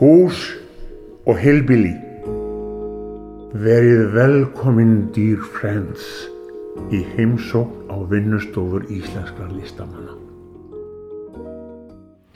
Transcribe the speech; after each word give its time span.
Hús 0.00 0.38
og 1.28 1.36
heilbili. 1.36 1.90
Verið 3.52 4.06
velkomin 4.14 4.94
dýr 5.12 5.42
friends 5.58 6.06
í 6.88 7.02
heimsókn 7.18 7.92
á 7.92 8.00
vinnustofur 8.08 8.86
íslenskra 8.88 9.50
listamanna. 9.52 10.16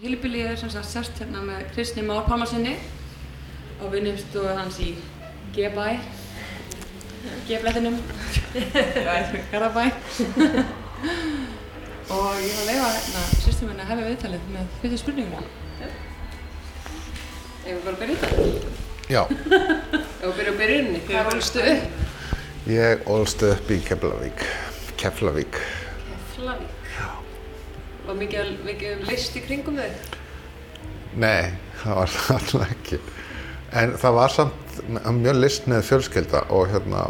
Hilibili 0.05 0.45
er 0.45 0.61
sem 0.61 0.75
sagt 0.77 0.91
sest 0.93 1.25
hérna 1.25 1.41
með 1.49 1.65
Kristni 1.73 2.05
Már 2.05 2.29
Pálmarsinni 2.29 2.77
á 3.81 3.85
vinnumstofu 3.89 4.61
hans 4.61 4.85
í 4.85 4.93
G-bæ, 5.57 5.97
G-blettinum, 7.49 7.97
Garabæ. 9.55 9.89
og 12.13 12.33
ég 12.45 12.53
var 12.53 12.61
að 12.61 12.69
leifa 12.69 12.97
hérna 13.01 13.29
sýstum 13.41 13.73
henni 13.73 13.89
að 13.89 13.95
hefja 13.95 14.11
viðtalið 14.13 14.51
með 14.53 14.75
fyrstu 14.83 15.07
spurninguna. 15.07 15.63
Ef 17.65 17.71
við 17.73 17.85
bara 17.87 17.97
byrja 18.01 18.17
þetta. 18.21 18.73
Já, 19.13 19.23
Ef 19.25 20.25
við 20.25 20.37
byrja 20.39 20.53
á 20.53 20.61
byrjunni, 20.61 21.01
hvað 21.09 21.29
volstu 21.31 21.65
upp? 21.73 22.03
ég 22.69 23.03
ólst 23.13 23.43
upp 23.45 23.71
í 23.71 23.79
Keflavík. 23.85 24.45
Keflavík. 25.01 25.59
Keflavík. 26.09 26.79
Já. 26.95 27.09
Var 28.07 28.17
mikið, 28.21 28.53
mikið 28.65 29.05
list 29.11 29.37
í 29.37 29.43
kringum 29.45 29.77
þig? 29.81 30.17
Nei, 31.21 31.53
það 31.83 31.99
var 32.01 32.15
það 32.15 32.39
alltaf 32.39 32.65
ekki. 32.71 33.01
En 33.75 33.93
það 34.01 34.17
var 34.21 34.33
samt 34.39 34.81
mjög 35.21 35.39
list 35.43 35.69
með 35.71 35.85
fjölskylda 35.91 36.45
og 36.55 36.69
hérna 36.73 37.05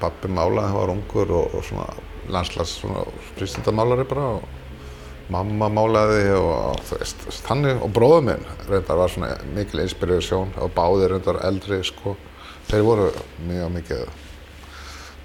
pappi 0.00 0.28
málaði, 0.28 0.68
hann 0.70 0.80
var 0.80 0.92
ungur 0.92 1.30
og, 1.38 1.54
og 1.56 1.64
svona 1.64 1.86
landslags 2.32 2.74
svona 2.80 3.04
frístundamálari 3.36 4.04
bara 4.10 4.26
og 4.40 4.48
mamma 5.32 5.68
málaði 5.72 6.30
og 6.38 6.82
veist, 6.90 7.24
þannig 7.46 7.80
og 7.82 7.92
bróður 7.94 8.26
minn 8.28 8.44
reyndar 8.68 9.00
var 9.00 9.10
svona 9.10 9.32
mikil 9.56 9.82
inspirasjón 9.82 10.54
og 10.62 10.74
báðir 10.76 11.16
reyndar 11.16 11.40
eldri 11.46 11.80
sko. 11.86 12.16
Þeir 12.66 12.84
voru 12.86 13.08
mjög 13.46 13.72
mikið 13.76 14.04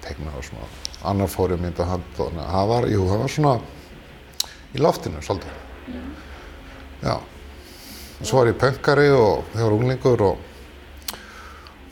tegna 0.02 0.34
og 0.38 0.46
svona 0.46 0.68
annar 1.10 1.30
fór 1.30 1.54
í 1.54 1.58
mynd 1.58 1.80
og 1.82 1.90
hand 1.90 2.22
og 2.22 2.36
það 2.38 2.70
var, 2.70 2.88
jú, 2.90 3.06
það 3.10 3.22
var 3.24 3.34
svona 3.36 3.54
í 4.72 4.82
loftinu 4.82 5.22
svolítið. 5.22 5.60
Já. 7.02 7.16
Og 8.22 8.28
svo 8.28 8.38
var 8.38 8.52
ég 8.52 8.58
pöngari 8.60 9.08
og 9.10 9.42
þegar 9.54 9.76
unglingur 9.76 10.24
og 10.28 10.48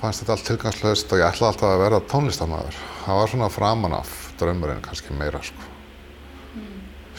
fannst 0.01 0.23
þetta 0.23 0.37
allt 0.37 0.47
tilgangslöst 0.49 1.13
og 1.13 1.21
ég 1.21 1.27
ætlaði 1.27 1.51
alltaf 1.51 1.75
að 1.75 1.83
vera 1.85 2.03
tónlistamæður. 2.13 2.81
Það 3.05 3.21
var 3.21 3.35
svona 3.35 3.51
framan 3.53 3.99
af 3.99 4.15
draumurinn 4.41 4.83
kannski 4.85 5.19
meira 5.19 5.43
sko. 5.45 5.69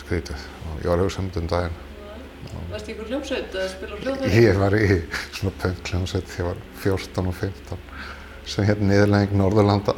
Skrítið. 0.02 0.48
Ég 0.82 0.90
var 0.90 0.98
að 0.98 1.06
hugsa 1.06 1.22
um 1.22 1.28
þetta 1.30 1.42
um 1.42 1.50
daginn. 1.52 1.80
Varst 2.72 2.88
í 2.88 2.94
ykkur 2.96 3.10
hljómsveit 3.12 3.54
að 3.54 3.68
spila 3.70 3.94
á 3.94 4.02
hljóðfæri? 4.02 4.40
Ég 4.42 4.58
var 4.58 4.76
í 4.78 4.88
svona 5.38 5.52
pöngljómsveit, 5.62 6.32
ég 6.40 6.48
var 6.48 6.64
14 6.82 7.30
og 7.30 7.36
15 7.38 7.84
sem 8.52 8.66
hérna 8.66 8.88
niðurleng 8.90 9.36
Norðurlanda. 9.38 9.94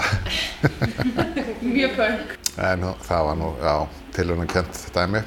Mjög 1.64 1.96
punk. 1.96 2.36
En 2.60 2.84
það 3.08 3.28
var 3.30 3.40
nú, 3.40 3.54
já, 3.64 3.76
tilhörna 4.18 4.48
kent 4.52 4.82
dæmi. 4.94 5.24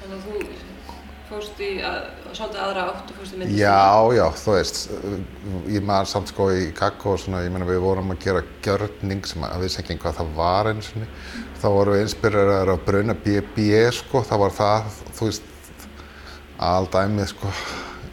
Þannig 0.00 0.16
að 0.16 0.24
þú 0.24 0.40
fórst 1.28 1.60
í 1.60 1.70
að, 1.84 2.00
svolítið 2.30 2.62
aðra 2.64 2.86
átt 2.94 3.12
og 3.12 3.20
fórst 3.20 3.36
í 3.36 3.40
myndist. 3.42 3.60
Já, 3.60 3.84
já, 4.16 4.24
þú 4.40 4.56
veist, 4.56 4.80
ég 5.76 5.86
maður 5.92 6.10
samt 6.14 6.32
sko 6.32 6.48
í 6.56 6.70
kakko 6.80 7.14
og 7.14 7.22
svona, 7.22 7.44
ég 7.44 7.52
meina 7.52 7.68
við 7.68 7.84
vorum 7.84 8.16
að 8.16 8.24
gera 8.24 8.44
gjörning 8.64 9.28
sem 9.28 9.44
að 9.44 9.58
við 9.58 9.68
vissi 9.68 9.84
ekki 9.84 9.98
hvað 10.00 10.22
það 10.22 10.34
var 10.40 10.72
eins 10.72 10.90
og 10.94 11.04
þá 11.64 11.70
vorum 11.72 11.94
við 11.96 12.02
inspireraður 12.04 12.70
að 12.74 12.82
bruna 12.84 13.14
BB 13.24 13.62
sko, 13.96 14.20
það 14.28 14.40
var 14.42 14.50
það, 14.52 14.96
þú 15.16 15.28
veist, 15.30 15.46
aldæmið 16.64 17.30
sko 17.30 17.52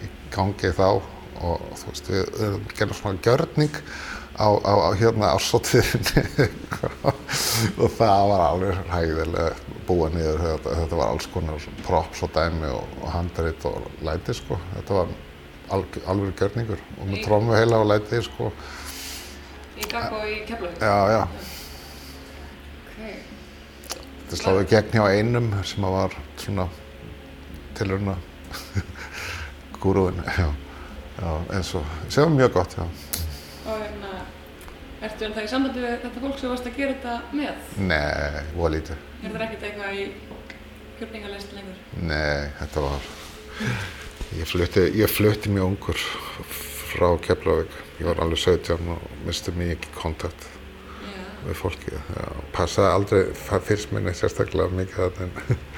í 0.05 0.07
gangi 0.31 0.71
þá 0.77 0.85
og 0.87 1.65
þú 1.81 1.89
veist, 1.89 2.11
við, 2.13 2.29
við 2.37 2.55
gerum 2.77 2.95
svona 2.95 3.23
gjörning 3.25 3.79
á, 4.39 4.47
á, 4.55 4.73
á 4.87 4.89
hérna 4.95 5.33
ársóttiðinni 5.35 6.47
og 7.81 7.97
það 7.97 8.23
var 8.31 8.43
alveg 8.45 8.79
hægðilega 8.93 9.75
búið 9.89 10.15
niður, 10.15 10.45
þetta, 10.45 10.77
þetta 10.77 11.01
var 11.01 11.11
alls 11.11 11.27
konar 11.33 11.67
props 11.83 12.23
og 12.23 12.31
dæmi 12.37 12.71
og, 12.71 12.95
og 13.01 13.11
handrit 13.17 13.67
og 13.67 13.89
læti 14.07 14.37
sko, 14.37 14.61
þetta 14.77 15.01
var 15.01 15.11
alg, 15.75 15.99
alveg 16.13 16.39
gjörningur 16.39 16.85
og 17.01 17.11
með 17.11 17.25
trómu 17.27 17.57
heila 17.57 17.83
og 17.83 17.91
læti 17.91 18.23
sko, 18.29 18.53
Í 19.81 19.91
Gaggo 19.91 20.23
í 20.29 20.39
Keflavík? 20.47 20.79
já, 20.79 20.95
já, 21.17 21.21
Ok. 23.01 23.40
Þetta 24.31 24.45
sláði 24.45 24.67
gegn 24.71 24.93
hjá 24.95 25.05
einum 25.11 25.47
sem 25.67 25.83
var 25.83 26.13
svona 26.39 26.63
tilurna 27.75 28.13
já, 29.81 30.45
eins 31.51 31.71
og, 31.75 31.89
sem 32.07 32.23
var 32.23 32.31
mjög 32.37 32.53
gott, 32.53 32.75
já. 32.77 32.85
Og 33.65 33.81
hérna, 33.81 34.11
ertu 35.03 35.27
en 35.27 35.35
það 35.35 35.43
í 35.43 35.49
sambandi 35.51 35.83
við 35.83 35.97
þetta 36.05 36.23
fólk 36.23 36.39
sem 36.39 36.53
varst 36.53 36.69
að 36.69 36.79
gera 36.79 36.95
þetta 36.95 37.17
með? 37.41 37.73
Nei, 37.89 38.45
voða 38.55 38.71
lítið. 38.77 39.03
Er 39.19 39.35
það 39.35 39.45
ekkert 39.47 39.67
eitthvað 39.67 39.99
í 39.99 40.07
kjörningalist 41.01 41.57
lengur? 41.57 41.83
Nei, 42.13 42.39
þetta 42.61 42.85
var, 42.87 43.11
ég 44.39 44.53
flutti, 44.53 44.87
ég 45.01 45.11
flutti 45.11 45.51
mjög 45.51 45.73
ungur 45.73 46.07
frá 46.93 47.09
Keflavík. 47.27 47.75
Ég 47.99 48.07
var 48.07 48.23
alveg 48.23 48.45
17 48.47 48.95
og 48.95 49.11
misti 49.27 49.59
mikið 49.59 49.91
kontakt. 49.99 50.47
Við 51.47 51.57
fólki. 51.59 51.91
Já, 51.95 52.25
passaði 52.55 52.91
aldrei, 52.95 53.21
það 53.47 53.65
fyrst 53.69 53.93
minni 53.95 54.13
sérstaklega 54.17 54.77
mikið 54.81 55.05
að 55.07 55.21
en 55.25 55.33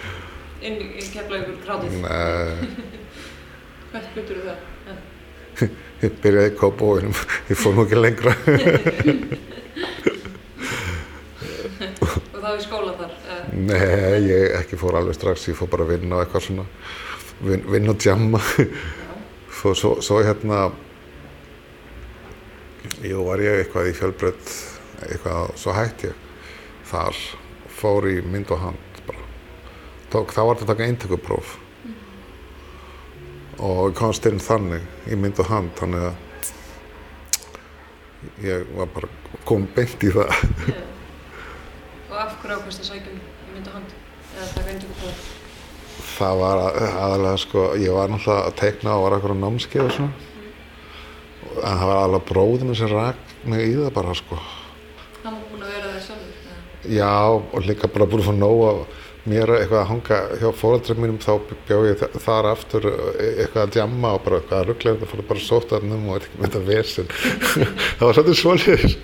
Inn 0.63 0.77
í 0.79 0.89
í 0.95 1.07
Keflavíkur 1.11 1.57
grátið? 1.65 1.97
nei, 2.03 2.69
Hvert 3.93 4.07
flutur 4.13 4.39
þú 4.39 4.45
það? 4.47 4.69
Ég 6.03 6.15
byrjaði 6.23 6.49
í 6.49 6.55
Kópavóinum, 6.57 7.13
ég 7.51 7.59
fór 7.59 7.75
nú 7.77 7.83
ekki 7.85 7.99
lengra. 7.99 8.31
Og 12.33 12.39
þá 12.41 12.49
í 12.49 12.63
skóla 12.63 12.95
þar? 12.97 13.13
Nei, 13.53 14.17
ég 14.27 14.55
ekki 14.57 14.79
fór 14.81 14.97
alveg 14.99 15.15
strax, 15.17 15.45
ég 15.51 15.57
fór 15.59 15.69
bara 15.71 15.85
að 15.85 15.93
vinna 15.95 16.17
og 16.17 16.23
eitthvað 16.25 16.45
svona, 16.47 16.65
vin, 17.45 17.63
vinna 17.75 17.93
og 17.93 18.01
djamma. 18.03 18.41
Svo, 19.53 19.75
svo, 19.77 19.91
svo 20.03 20.19
hérna, 20.25 20.65
jú, 23.05 23.21
var 23.29 23.43
ég 23.45 23.61
eitthvað 23.61 23.91
í 23.91 23.95
fjölbrödd, 23.99 24.55
eitthvað, 25.09 25.53
svo 25.59 25.71
hætti 25.75 26.07
ég 26.11 26.15
þar, 26.89 27.15
fór 27.73 28.07
í 28.11 28.15
mynd 28.25 28.51
og 28.53 28.59
hand 28.63 29.01
bara. 29.07 29.23
Tók, 30.13 30.33
þá 30.35 30.41
var 30.45 30.55
þetta 30.59 30.67
að 30.67 30.71
taka 30.73 30.87
eintökupróf 30.89 31.47
og 33.63 33.93
komst 33.95 34.25
inn 34.27 34.41
þannig 34.41 34.81
í 35.13 35.15
mynd 35.19 35.39
og 35.39 35.47
hand, 35.51 35.71
þannig 35.79 36.07
að 36.09 36.15
ég 38.43 38.65
var 38.77 38.89
bara 38.95 39.09
kom 39.47 39.67
beint 39.75 40.03
í 40.03 40.11
það. 40.13 40.31
og 42.09 42.17
af 42.19 42.35
hverju 42.41 42.57
ákvæmst 42.59 42.83
að 42.83 42.89
sækjum 42.91 43.17
í 43.19 43.55
mynd 43.55 43.67
og 43.69 43.77
hand? 43.77 43.95
Eða 44.33 44.47
taka 44.57 44.69
eintöku 44.73 44.95
på 44.99 45.05
það? 45.07 46.37
Var 46.39 46.57
að- 46.63 46.77
aðalega 47.03 47.37
sko, 47.41 47.63
ég 47.79 47.93
var 47.93 48.09
náttúrulega 48.11 48.47
að 48.49 48.57
teikna 48.59 48.95
og 48.97 49.03
var 49.05 49.15
eitthvað 49.17 49.39
námskeið 49.43 49.85
og 49.85 49.93
svona. 49.97 50.13
En 51.53 51.77
það 51.77 51.87
var 51.89 51.97
aðalega 51.99 52.27
bróðinu 52.31 52.75
sem 52.77 52.91
rak 52.93 53.33
mig 53.45 53.61
í 53.67 53.75
það 53.77 53.91
bara 53.97 54.13
sko. 54.17 54.39
Já, 56.89 57.13
og 57.31 57.63
líka 57.67 57.87
bara 57.87 58.05
búin 58.09 58.19
að 58.23 58.27
fá 58.27 58.35
nóg 58.35 58.61
af 58.67 58.99
mér 59.23 59.47
eitthvað 59.55 59.79
að 59.79 59.87
hanga 59.87 60.17
hjá 60.41 60.49
fóraldrið 60.59 60.97
mínum 60.99 61.19
þá 61.23 61.31
bjó 61.69 61.77
ég 61.87 61.95
þa- 62.01 62.19
þar 62.25 62.47
aftur 62.49 62.87
e- 62.91 63.29
eitthvað 63.45 63.61
að 63.63 63.71
djamma 63.77 64.09
og 64.17 64.23
bara 64.25 64.39
eitthvað 64.41 64.57
að 64.59 64.67
rugglega 64.67 64.99
það 64.99 65.11
fór 65.13 65.21
bara 65.29 65.43
sótarnum 65.45 66.09
og 66.11 66.17
eitthvað 66.17 66.41
með 66.41 66.49
þetta 66.49 66.63
vesen. 66.67 67.07
það 67.99 68.03
var 68.09 68.17
svolítið 68.17 68.41
svolítið, 68.41 68.97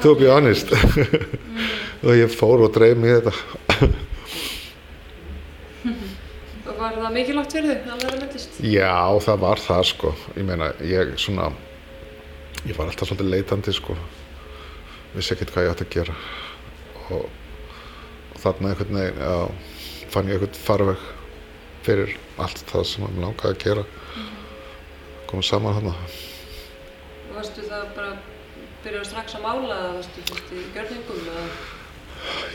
to 0.00 0.14
be 0.16 0.30
honest. 0.32 0.72
og 2.06 2.14
ég 2.16 2.32
fór 2.32 2.64
og 2.64 2.72
dreif 2.78 2.96
í 3.04 3.12
þetta. 3.12 3.34
Og 6.70 6.76
var 6.78 6.94
það 6.96 7.12
mikilvægt 7.14 7.54
fyrir 7.56 7.70
þig 7.82 7.90
að 7.92 8.02
læra 8.04 8.18
myndlist? 8.20 8.58
Já, 8.64 8.92
það 9.24 9.38
var 9.42 9.60
það 9.60 9.82
sko. 9.90 10.12
Ég 10.38 10.44
meina, 10.48 10.68
ég 10.86 11.10
svona, 11.20 11.48
ég 12.68 12.76
var 12.78 12.88
alltaf 12.88 13.08
svolítið 13.10 13.30
leitandi 13.34 13.74
sko. 13.76 13.96
Vissi 15.16 15.34
ekkert 15.34 15.52
hvað 15.54 15.66
ég 15.66 15.72
átti 15.74 15.86
að 15.88 15.94
gera. 15.98 16.14
Og, 17.16 17.26
og 18.34 18.42
þarna 18.42 18.72
einhvern 18.72 18.98
veginn, 19.00 19.22
já, 19.24 20.08
fann 20.12 20.30
ég 20.30 20.38
einhvern 20.38 20.60
farveg 20.66 21.06
fyrir 21.86 22.16
allt 22.40 22.64
það 22.70 22.86
sem 22.88 23.06
ég 23.06 23.20
langaði 23.22 23.54
að 23.54 23.62
gera. 23.64 23.86
Komum 25.30 25.46
saman 25.46 25.78
þarna. 25.78 25.94
Og 27.30 27.36
varstu 27.38 27.66
það 27.66 27.90
bara 27.96 28.14
byrjaði 28.84 29.10
strax 29.10 29.36
að 29.36 29.44
mála 29.44 29.76
eða 29.76 29.92
varstu 29.98 30.24
fyrst 30.30 30.54
í 30.56 30.64
gjörningum 30.74 31.28
eða? 31.34 31.44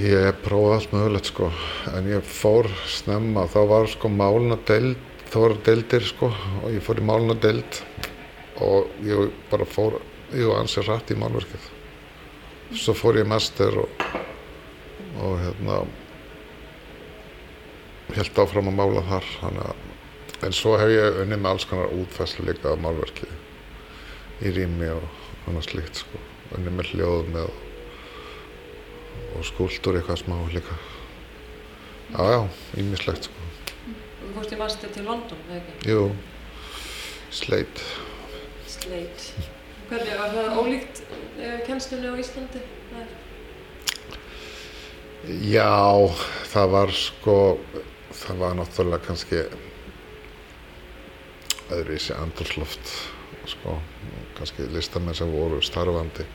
Ég 0.03 0.39
prófaði 0.45 0.75
allt 0.75 0.91
mögulegt 0.93 1.29
sko, 1.31 1.49
en 1.95 2.09
ég 2.09 2.25
fór 2.27 2.69
snemma, 2.91 3.45
þá 3.49 3.61
var 3.71 3.87
sko 3.89 4.11
máluna 4.13 4.57
deild, 4.67 4.99
þá 5.31 5.37
voru 5.41 5.57
deildir 5.65 6.05
sko 6.05 6.29
og 6.61 6.67
ég 6.73 6.83
fór 6.85 7.01
í 7.01 7.05
máluna 7.05 7.37
deild 7.41 7.79
og 8.61 8.91
ég 9.05 9.31
bara 9.49 9.65
fór, 9.67 9.97
ég 10.35 10.45
var 10.49 10.61
ansið 10.61 10.91
rætt 10.91 11.13
í 11.15 11.17
málverkið. 11.19 11.71
Svo 12.75 12.93
fór 12.97 13.19
ég 13.19 13.25
í 13.25 13.29
master 13.29 13.79
og, 13.81 14.05
og 15.23 15.37
hérna, 15.41 15.81
held 18.15 18.39
áfram 18.43 18.71
að 18.71 18.79
mála 18.79 19.03
þar, 19.09 19.29
að 19.49 19.75
En 20.43 20.53
svo 20.53 20.75
hef 20.77 20.91
ég 20.91 21.21
unnið 21.23 21.39
með 21.41 21.51
alls 21.53 21.65
konar 21.69 21.93
útfæslu 21.95 22.43
líka 22.45 22.73
á 22.75 22.77
málverki 22.77 23.27
í 24.43 24.51
rými 24.51 24.89
og 24.91 25.05
annað 25.47 25.69
slíkt 25.69 26.01
sko. 26.03 26.19
Unnið 26.57 26.75
með 26.75 26.91
hljóð 26.91 27.31
með 27.33 27.47
og 29.35 29.47
skúldur 29.47 29.97
eitthvað 29.97 30.21
smá 30.21 30.35
líka. 30.51 30.75
Já, 32.11 32.21
já, 32.35 32.39
ímislegt 32.81 33.29
sko. 33.29 33.47
Þú 34.19 34.31
fórst 34.35 34.53
í 34.53 34.59
master 34.59 34.91
til 34.93 35.07
London, 35.07 35.41
eða 35.47 35.61
ekki? 35.61 35.93
Jú, 35.93 36.03
sleit. 37.33 37.85
Sleit. 38.69 39.29
Hvernig, 39.89 40.15
var 40.19 40.35
það 40.35 40.59
ólíkt 40.59 41.05
uh, 41.07 41.59
kennslunni 41.65 42.11
á 42.11 42.15
Íslandi? 42.19 42.65
Nei. 42.91 43.05
Já, 45.25 46.05
það 46.51 46.67
var 46.69 46.91
sko, 46.93 47.35
það 48.13 48.41
var 48.43 48.57
náttúrulega 48.59 49.05
kannski 49.07 49.41
öðruvísi 51.73 52.13
andurslóft, 52.13 52.91
sko, 53.49 53.79
kannski 54.37 54.67
listamenn 54.73 55.17
sem 55.17 55.31
voru 55.33 55.61
starfandi. 55.65 56.27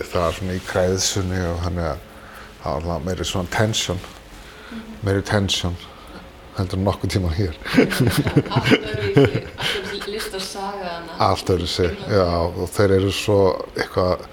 Það 0.00 0.24
var 0.24 0.38
svona 0.38 0.56
í 0.56 0.64
kræðsunni 0.64 1.42
og 1.50 1.60
þannig 1.66 1.90
að 1.90 2.08
það 2.62 2.72
var 2.72 2.82
svona 2.86 2.98
meiri 3.04 3.28
svona 3.28 3.52
tension, 3.52 4.00
meiri 5.04 5.24
tension 5.28 5.76
heldur 6.56 6.80
nokkuð 6.80 7.16
tíma 7.16 7.34
hér. 7.36 7.56
Allt 7.76 8.00
öðruvísi, 8.00 8.28
allt 8.56 8.74
öðruvísi 8.80 10.00
listarsaga. 10.10 10.94
Allt 11.18 11.50
öðru 11.52 11.66
sig, 11.68 11.96
já, 12.08 12.24
og 12.24 12.68
þeir 12.74 12.96
eru 12.98 13.12
svo 13.14 13.40
eitthvað 13.76 14.24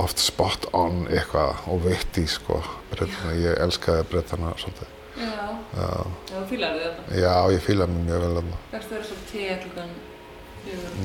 oft 0.00 0.18
spot 0.22 0.66
on 0.72 1.06
eitthvað 1.10 1.66
og 1.72 1.82
vitti, 1.84 2.24
sko, 2.30 2.60
breytana, 2.92 3.34
ég 3.40 3.58
elskaði 3.64 4.06
breytana 4.12 4.54
svolítið. 4.60 4.88
Já, 5.12 5.28
Já, 5.72 5.88
já, 6.30 6.32
þú 6.32 6.44
fýlar 6.50 6.78
þetta. 6.80 7.18
já, 7.20 7.34
ég 7.52 7.60
fíla 7.66 7.86
mig 7.88 8.06
mjög 8.06 8.20
vel 8.24 8.32
þarna. 8.38 8.58
Verður 8.72 9.04
svo 9.10 9.16
te 9.32 9.58
klukkan. 9.64 9.92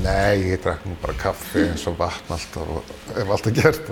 Nei, 0.04 0.36
ég 0.52 0.62
drekk 0.62 0.84
nú 0.86 0.96
bara 1.02 1.14
kaffi 1.18 1.64
eins 1.66 1.88
og 1.90 1.96
vatn 1.98 2.34
alltaf 2.36 2.74
og 2.78 2.92
hef 3.16 3.32
alltaf 3.36 3.56
gert. 3.58 3.92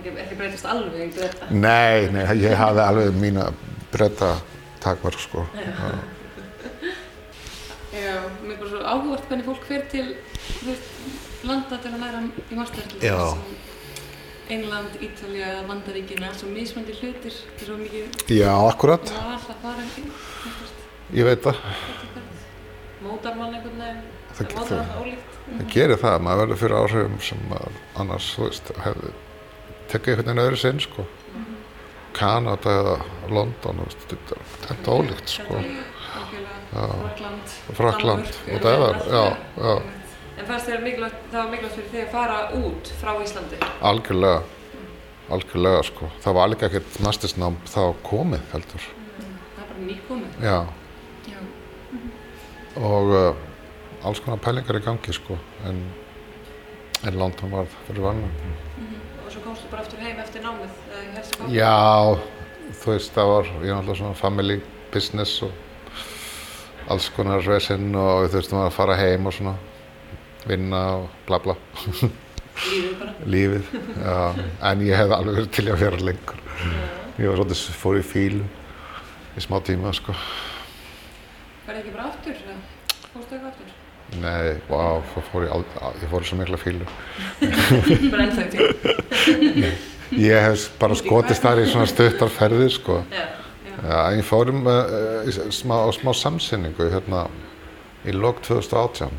Ekki, 0.00 0.36
breytast 0.36 0.66
alveg 0.68 1.08
í 1.08 1.10
þetta. 1.16 1.48
Nei, 1.52 2.08
nei, 2.14 2.24
ég 2.40 2.54
hafði 2.60 2.84
alveg 2.84 3.16
mína 3.20 3.48
breyta 3.92 4.34
takmörk, 4.84 5.20
sko. 5.20 5.46
Já. 5.56 5.90
Já, 7.90 8.14
mér 8.44 8.54
er 8.54 8.60
bara 8.60 8.70
svo 8.70 8.80
áhugavert 8.86 9.26
hvernig 9.28 9.46
fólk 9.48 9.64
fer 9.66 9.82
til, 9.90 10.06
þú 10.60 10.68
veist, 10.68 10.92
landa 11.48 11.78
til 11.80 11.90
að 11.94 12.00
læra 12.04 12.20
í 12.50 12.54
masterklæð. 12.58 13.02
Já. 13.02 13.36
England, 14.50 14.96
Ítalja, 15.00 15.50
Vandaríkina, 15.68 16.32
svo 16.34 16.48
mismandi 16.50 16.92
hlutir, 16.98 17.34
er 17.60 17.64
svo 17.68 17.76
mikið 17.78 18.24
Já, 18.34 18.50
akkurat, 18.66 19.06
í, 19.06 19.12
eitthvað, 19.46 20.72
ég 21.14 21.24
veit 21.28 21.44
það. 21.44 21.60
Mótar 23.04 23.36
mann 23.38 23.54
einhvern 23.54 23.78
veginn, 23.78 24.02
Það- 24.34 24.56
það 24.70 24.90
ólíkt. 25.02 25.38
Það 25.50 25.70
gerir 25.74 25.96
það, 26.02 26.18
maður 26.26 26.40
verður 26.42 26.60
fyrir 26.64 26.76
áhrifum 26.80 27.20
sem 27.22 27.38
annars, 28.02 28.26
þú 28.36 28.48
veist, 28.48 28.72
hefði 28.84 29.12
tekið 29.92 30.10
einhvern 30.12 30.26
veginn 30.26 30.44
öðru 30.48 30.58
sinn, 30.64 30.80
sko. 30.80 31.06
Kanada 32.12 32.70
eða 32.80 32.96
London, 33.30 33.86
þetta 33.86 34.34
er- 34.34 34.74
er 34.74 34.90
ólíkt, 34.98 35.28
sko. 35.28 35.62
Frakland, 36.70 37.54
Frakland, 37.74 38.26
og 38.50 38.60
það 38.60 38.74
já, 39.10 39.36
það. 39.56 39.82
En 40.40 40.46
fannst 40.48 40.70
þér 40.70 40.80
mikilvægt, 40.84 41.16
það 41.28 41.42
var 41.42 41.50
mikilvægt 41.52 41.74
fyrir 41.76 41.90
þig 41.92 42.02
að 42.06 42.12
fara 42.14 42.36
út 42.56 42.90
frá 42.96 43.10
Íslandi? 43.20 43.58
algjörlega, 43.90 44.38
algjörlega, 45.36 45.82
sko. 45.90 46.08
Það 46.24 46.36
var 46.38 46.48
líka 46.48 46.68
ekkert 46.70 46.96
mastersnám 47.04 47.58
þá 47.68 47.80
komið, 48.06 48.46
heldur. 48.54 48.86
Það 49.18 49.60
er 49.60 49.68
bara 49.74 49.84
nýkomið. 49.90 50.40
Já, 50.46 50.56
Já. 51.28 51.38
og 52.80 53.12
uh, 53.18 54.08
alls 54.08 54.24
konar 54.24 54.40
pælingar 54.46 54.80
í 54.80 54.84
gangi, 54.88 55.12
sko, 55.20 55.36
en, 55.68 55.84
en 57.04 57.20
London 57.20 57.52
var 57.58 57.68
fyrir 57.86 58.08
vann. 58.08 58.24
Og 59.20 59.30
svo 59.34 59.44
komstu 59.44 59.68
bara 59.68 59.84
aftur 59.84 60.00
heim 60.00 60.24
eftir 60.24 60.46
námið, 60.46 60.76
eða 60.88 61.04
í 61.04 61.16
helstu 61.18 61.42
gátt? 61.42 61.56
Já, 61.60 62.80
þú 62.80 62.94
veist, 62.94 63.12
það 63.18 63.34
var, 63.36 63.52
ég 63.60 63.66
er 63.68 63.76
náttúrulega 63.76 64.02
svona 64.06 64.22
family 64.24 64.62
business 64.94 65.42
og 65.44 66.86
alls 66.90 67.12
konar 67.12 67.44
vesinn 67.44 67.92
og 67.92 68.30
veist, 68.32 68.56
maður 68.56 68.70
að 68.70 68.78
fara 68.80 68.96
heim 69.04 69.28
og 69.28 69.36
svona 69.36 69.58
vinna 70.48 70.80
og 71.00 71.08
bla 71.28 71.38
bla, 71.44 71.56
Lífið 72.60 72.94
bara. 73.00 73.12
lífið, 73.32 73.68
já, 74.04 74.16
en 74.70 74.80
ég 74.84 74.96
hef 75.00 75.12
alveg 75.16 75.36
verið 75.38 75.50
til 75.56 75.66
að 75.72 75.78
vera 75.84 76.00
lengur. 76.10 76.40
Ég 77.20 77.28
var 77.30 77.38
svolítið, 77.40 77.62
fór 77.80 77.98
í 78.00 78.02
fílu 78.04 78.44
í 79.36 79.44
smá 79.44 79.60
tíma, 79.64 79.92
sko. 79.96 80.14
Færði 81.66 81.82
ekki 81.82 81.94
bara 81.94 82.08
aftur? 82.10 82.40
Fórstu 83.12 83.36
eitthvað 83.36 83.50
aftur? 83.52 83.76
Nei, 84.20 84.56
wow, 84.68 85.02
fór 85.30 85.46
ég, 85.46 85.64
ég 86.02 86.10
fór 86.10 86.24
í 86.24 86.28
svo 86.30 86.40
mikla 86.40 86.58
fílu. 86.60 86.88
bara 88.12 88.26
ennþá 88.26 88.46
í 88.46 88.50
tíma. 88.56 89.72
Ég 90.10 90.42
hef 90.42 90.64
bara 90.80 90.96
skotist 90.98 91.44
þar 91.44 91.60
í 91.62 91.68
svona 91.70 91.86
stuttar 91.86 92.32
ferðir, 92.34 92.72
sko. 92.74 92.96
Já, 93.14 93.20
já. 93.22 93.74
Já, 93.80 93.98
ég 94.18 94.24
fór 94.26 94.50
um 94.50 94.64
uh, 94.66 95.28
smá, 95.54 95.76
smá 95.94 96.10
samsynningu 96.18 96.88
hérna 96.90 97.20
í 98.02 98.12
lok 98.16 98.42
2018 98.42 99.14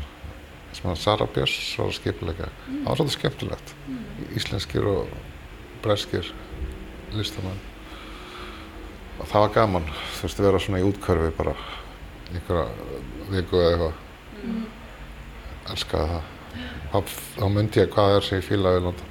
að 0.82 0.98
Sara 0.98 1.26
Björns 1.30 1.74
var 1.78 1.90
að 1.90 1.98
skipulega. 1.98 2.48
Það 2.66 2.86
var 2.88 2.98
svolítið 2.98 3.18
skemmtilegt. 3.18 3.74
Íslenskir 4.38 4.88
og 4.90 5.12
breskir 5.84 6.32
listamenn. 7.14 7.60
Og 9.20 9.28
það 9.30 9.44
var 9.44 9.54
gaman, 9.54 9.88
þú 10.16 10.26
veist, 10.26 10.40
að 10.40 10.48
vera 10.48 10.62
svona 10.64 10.82
í 10.82 10.86
útkörfi 10.88 11.30
bara 11.38 11.54
einhverja 12.32 12.66
viku 13.30 13.62
eða 13.62 13.72
eitthvað. 13.72 13.96
Elskaði 15.72 16.12
það. 16.12 16.30
Þá, 16.92 16.98
þá 17.38 17.44
myndi 17.54 17.82
ég 17.82 17.92
hvað 17.92 18.16
er 18.16 18.26
sem 18.26 18.40
ég 18.40 18.46
fílaði 18.48 18.80
í 18.80 18.86
London. 18.88 19.10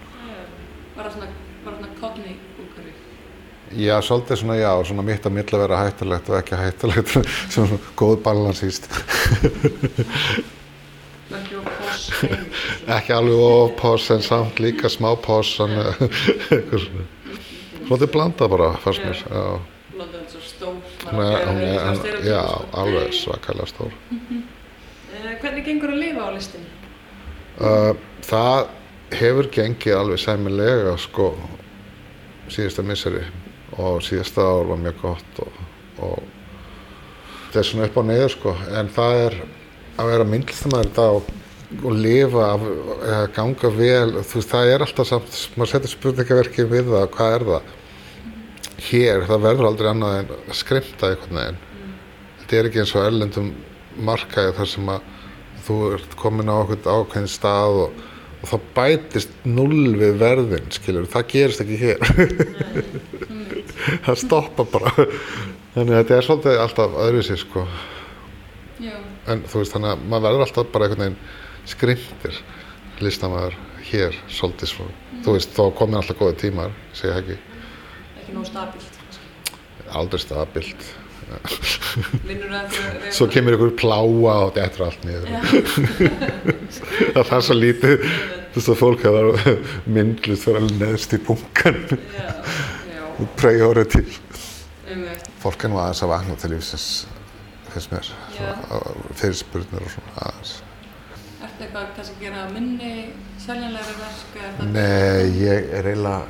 Var 0.96 1.08
það 1.08 1.14
svona, 1.16 1.30
svona 1.64 1.92
kodni 2.02 2.34
úrkörfi? 2.62 2.96
Já, 3.80 3.96
svolítið 4.06 4.42
svona, 4.44 4.58
já, 4.60 4.72
svona 4.90 5.06
mitt 5.08 5.26
að 5.26 5.38
milla 5.38 5.62
vera 5.64 5.84
hættulegt 5.86 6.32
og 6.34 6.40
ekki 6.42 6.60
hættulegt, 6.60 7.14
sem 7.16 7.30
svona 7.56 7.80
góð 7.96 8.18
og 8.20 8.52
foss 8.58 8.66
heim. 8.68 10.61
Ekki 12.98 13.16
alveg 13.16 13.44
of 13.46 13.76
pós 13.80 14.08
en 14.14 14.24
samt 14.26 14.62
líka 14.64 14.90
smá 14.92 15.12
pós, 15.22 15.56
þannig 15.60 15.86
eitthvað 16.56 16.86
svona. 16.86 17.08
Svolítið 17.82 18.12
blanda 18.14 18.48
bara, 18.52 18.72
fannst 18.84 19.04
mér. 19.04 19.24
London 19.98 20.22
er 20.22 20.30
svo 20.32 20.42
stór. 20.46 20.78
Já, 22.26 22.44
alveg 22.82 23.16
svakalega 23.18 23.68
stór. 23.70 23.96
Uh, 24.12 25.34
hvernig 25.42 25.66
gengur 25.68 25.92
að 25.96 26.04
lifa 26.06 26.28
á 26.28 26.30
listinni? 26.36 26.70
Uh, 27.60 27.92
það 28.26 28.70
hefur 29.20 29.50
gengið 29.52 29.98
alveg 29.98 30.22
sæmilega, 30.24 30.96
sko, 31.02 31.34
síðasta 32.52 32.86
misseri 32.88 33.26
og 33.80 34.02
síðasta 34.04 34.44
ár 34.44 34.70
var 34.72 34.80
mjög 34.82 34.98
gott 35.02 35.42
og, 35.44 35.60
og 36.04 36.24
það 37.52 37.60
er 37.62 37.68
svona 37.68 37.88
upp 37.88 38.00
á 38.00 38.04
neyður, 38.08 38.34
sko, 38.36 38.56
en 38.80 38.92
það 38.96 39.20
er 39.26 39.38
að 40.00 40.12
vera 40.14 40.28
myndlistamæður 40.32 40.90
þetta 40.90 41.08
og, 41.18 41.32
og 41.80 41.96
lifa, 41.96 42.48
eða 43.08 43.28
ganga 43.36 43.72
vel, 43.76 44.10
þú 44.28 44.40
veist, 44.40 44.52
það 44.52 44.72
er 44.74 44.84
alltaf 44.86 45.08
samt, 45.08 45.38
maður 45.56 45.72
setur 45.72 45.94
spurningaverki 45.94 46.66
við 46.70 46.92
það, 46.92 47.08
hvað 47.16 47.36
er 47.36 47.46
það? 47.50 47.74
Hér, 48.82 49.26
það 49.30 49.44
verður 49.46 49.70
aldrei 49.70 49.90
annað 49.92 50.18
en 50.20 50.32
að 50.36 50.58
skrimta 50.58 51.12
einhvern 51.12 51.40
veginn. 51.40 51.60
Þetta 52.42 52.58
er 52.58 52.70
ekki 52.70 52.82
eins 52.84 52.94
og 52.96 53.06
erlendum 53.06 53.52
markaði 54.12 54.56
þar 54.58 54.72
sem 54.72 54.92
að 54.92 55.10
þú 55.66 55.78
ert 55.96 56.16
komin 56.20 56.52
á 56.52 56.56
okkur 56.58 56.82
ákveðin 56.90 57.32
stað 57.32 57.82
og, 57.86 58.02
og 58.42 58.52
þá 58.52 58.56
bætist 58.76 59.36
null 59.48 59.96
við 60.02 60.18
verðin, 60.22 60.72
skilur, 60.76 61.08
það 61.14 61.28
gerist 61.36 61.64
ekki 61.64 61.80
hér. 61.86 62.02
það 64.08 64.22
stoppa 64.26 64.68
bara. 64.74 65.08
Þannig 65.72 65.94
að 65.96 66.02
þetta 66.02 66.18
er 66.18 66.28
svolítið 66.28 66.64
alltaf 66.66 66.98
öðruvísi, 67.06 67.38
sko. 67.40 67.64
Já. 68.82 68.98
En 69.30 69.46
þú 69.48 69.62
veist, 69.62 69.78
þannig 69.78 69.94
að 69.94 70.10
maður 70.10 70.28
verður 70.28 70.46
alltaf 70.48 70.74
bara 70.74 70.90
einhvern 70.90 71.06
veginn 71.06 71.22
skrimtir 71.70 72.40
listamæður 73.02 73.56
hér, 73.92 74.16
svolítið 74.32 74.72
svo. 74.72 74.88
Þú 75.26 75.36
veist, 75.36 75.54
þá 75.58 75.64
komin 75.78 76.00
alltaf 76.00 76.18
góði 76.20 76.38
tímar, 76.46 76.74
það 76.98 77.18
ekki, 77.20 77.38
Ekki 78.22 78.36
nóg 78.36 78.50
kannski. 78.54 78.98
aldrei 79.92 80.22
stabilt. 80.22 80.90
Svo 83.16 83.28
kemur 83.32 83.56
ykkur 83.56 83.74
pláa 83.80 84.02
og 84.04 84.54
þetta 84.56 84.66
er 84.68 84.86
allt 84.88 85.06
niður. 85.08 85.28
það 87.16 87.36
er 87.38 87.46
svo 87.48 87.56
lítið, 87.58 88.06
þú 88.52 88.60
veist 88.60 88.72
að 88.74 88.80
fólk 88.82 89.06
hefur 89.08 89.62
myndlust 89.88 90.48
fyrir 90.48 90.62
alveg 90.62 90.82
neðst 90.82 91.16
í 91.16 91.22
bunkan 91.28 91.80
og 93.22 93.32
priority. 93.40 94.04
Um, 94.92 95.06
Fólk 95.42 95.64
er 95.66 95.72
nú 95.72 95.80
aðeins 95.82 96.04
að 96.06 96.12
vakna 96.12 96.36
til 96.38 96.52
lífsins, 96.54 96.88
finnst 97.72 97.94
mér, 97.94 98.12
fyrirspurnir 99.18 99.88
og 99.88 99.94
svona 99.96 100.28
aðeins. 100.28 100.58
Ertu 101.62 101.78
eitthvað 101.78 101.96
kannski 101.96 102.16
að 102.16 102.24
gera 102.26 102.46
minni 102.52 102.92
seljanlega 103.42 103.94
verk 104.00 104.38
er? 104.42 104.66
Nei, 104.72 105.28
ég 105.42 105.68
er 105.78 105.90
eiginlega, 105.92 106.26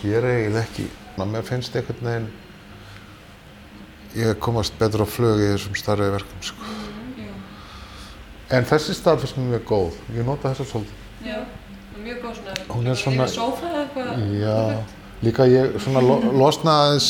gera 0.00 0.32
eiginlega 0.34 0.64
ekki. 0.64 0.86
Mér 1.16 1.46
finnst 1.46 1.76
einhvern 1.76 2.08
veginn, 2.10 2.26
ég 4.16 4.38
komast 4.42 4.76
betur 4.78 5.04
á 5.04 5.08
flug 5.08 5.40
í 5.40 5.52
þessum 5.54 5.78
starri 5.78 6.10
verkum 6.12 6.42
sko. 6.44 6.74
Já. 7.16 7.30
en 8.56 8.64
þessi 8.68 8.94
stað 8.96 9.22
finnst 9.22 9.38
mér 9.38 9.48
mjög 9.54 9.64
góð 9.70 9.96
ég 10.16 10.26
nota 10.26 10.52
þessa 10.52 10.66
svolítið 10.70 11.26
Já. 11.26 11.38
Mjög 11.96 12.18
góð 12.22 12.34
svona. 12.36 12.66
Hún 12.68 12.86
er 12.86 12.94
svona- 12.94 13.24
eða 13.26 13.80
eitthvað. 13.82 14.20
Já, 14.38 14.84
líka 15.22 15.46
ég 15.48 15.78
svona 15.80 16.00
lo, 16.04 16.20
losna 16.32 16.74
aðeins, 16.84 17.08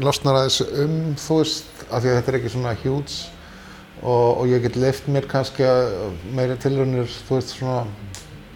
losnar 0.00 0.38
aðeins 0.38 0.60
um, 0.62 1.14
þú 1.16 1.40
veist, 1.42 1.66
af 1.90 2.02
því 2.02 2.08
að 2.08 2.16
þetta 2.20 2.32
er 2.32 2.38
ekki 2.38 2.52
svona 2.54 2.76
huge 2.84 3.37
og, 4.02 4.40
og 4.40 4.50
ég 4.50 4.62
get 4.62 4.76
leift 4.78 5.08
mér 5.10 5.26
kannski 5.30 5.66
að 5.66 6.18
meiri 6.36 6.58
tilraunir, 6.60 7.08
þú 7.28 7.38
veist, 7.38 7.54
svona 7.56 7.84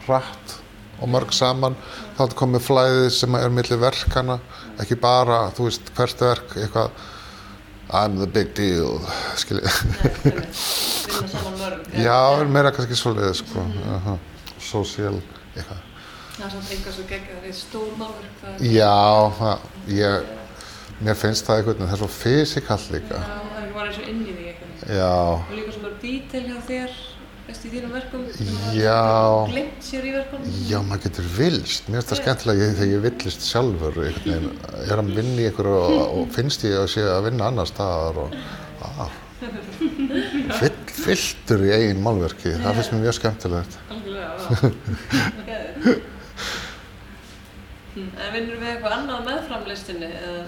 hratt 0.07 0.59
og 1.03 1.11
mörg 1.11 1.33
saman. 1.35 1.77
Þá 2.19 2.37
komið 2.39 2.67
flæðið 2.67 3.09
sem 3.17 3.39
er 3.39 3.55
milli 3.55 3.79
verkana, 3.81 4.39
ekki 4.83 4.99
bara, 5.03 5.45
þú 5.57 5.69
veist, 5.69 5.93
hvert 5.97 6.23
verk, 6.23 6.57
eitthvað, 6.61 6.91
I'm 7.93 8.17
the 8.17 8.27
big 8.27 8.55
deal, 8.57 9.01
skiljið. 9.37 9.69
Já, 12.07 12.45
meira 12.49 12.73
kannski 12.73 12.97
svolítið, 12.97 13.35
sko, 13.43 13.61
uh 13.61 14.07
-huh. 14.07 14.19
social, 14.59 15.21
eitthvað. 15.57 15.89
Það 16.33 16.47
er 16.47 16.51
samt 16.51 16.71
einhvað 16.73 16.95
svo 16.97 17.05
geggjað, 17.09 17.37
það 17.41 17.49
er 17.49 17.57
stór 17.57 17.91
málverk. 17.99 18.37
Það 18.41 18.55
er, 18.55 18.73
Já, 18.73 19.33
það, 19.39 19.59
ég, 19.87 20.23
mér 21.01 21.15
finnst 21.15 21.47
það 21.47 21.65
veginn, 21.67 21.87
það 21.87 21.93
er 21.93 22.01
svo 22.01 22.09
fysikall 22.09 22.85
líka. 22.91 23.19
Já, 23.21 23.37
það 23.53 23.63
er 23.63 23.73
bara 23.75 23.87
eins 23.87 23.99
og 23.99 24.09
inn 24.09 24.23
í 24.23 24.33
því 24.33 24.45
eitthvað. 24.49 24.62
Og 24.83 25.53
líka 25.57 25.73
svona 25.77 25.91
detail 26.03 26.45
hjá 26.49 26.57
þér, 26.67 26.91
veist, 27.47 27.63
í 27.67 27.69
þínum 27.73 27.93
verkum. 27.95 28.23
Já. 28.75 28.99
Glimt 29.53 29.81
sér 29.87 30.03
í 30.09 30.11
verkum. 30.17 30.41
já, 30.69 30.79
maður 30.89 31.03
getur 31.07 31.27
vilst, 31.37 31.83
mér 31.89 31.97
finnst 32.01 32.11
það 32.13 32.21
skemmtilega 32.23 32.61
ég, 32.67 32.71
þegar 32.81 32.93
ég 32.93 33.05
villist 33.07 33.43
sjálfur, 33.47 33.95
veginn, 34.03 34.49
er 34.91 34.97
að 35.03 35.13
vinna 35.19 35.39
í 35.39 35.47
einhverju 35.51 35.77
og, 35.83 36.01
og 36.23 36.27
finnst 36.35 36.61
ég 36.67 36.75
að 36.81 36.89
sé 36.97 37.03
að 37.07 37.25
vinna 37.29 37.45
annar 37.53 37.69
staðar 37.71 38.17
og, 38.25 38.29
að, 38.89 39.11
fyll, 40.61 40.79
fylltur 41.03 41.61
í 41.67 41.71
eigin 41.77 42.03
málverki, 42.03 42.51
það 42.63 42.77
finnst 42.81 42.93
mér 42.97 43.05
mjög 43.07 43.17
skemmtilegt. 43.21 43.73
Hm, 43.93 44.01
En 47.93 48.09
vinnur 48.33 48.57
við 48.57 48.71
eitthvað 48.71 48.95
annað 48.97 49.27
meðframlistinni 49.27 50.07
eða 50.17 50.45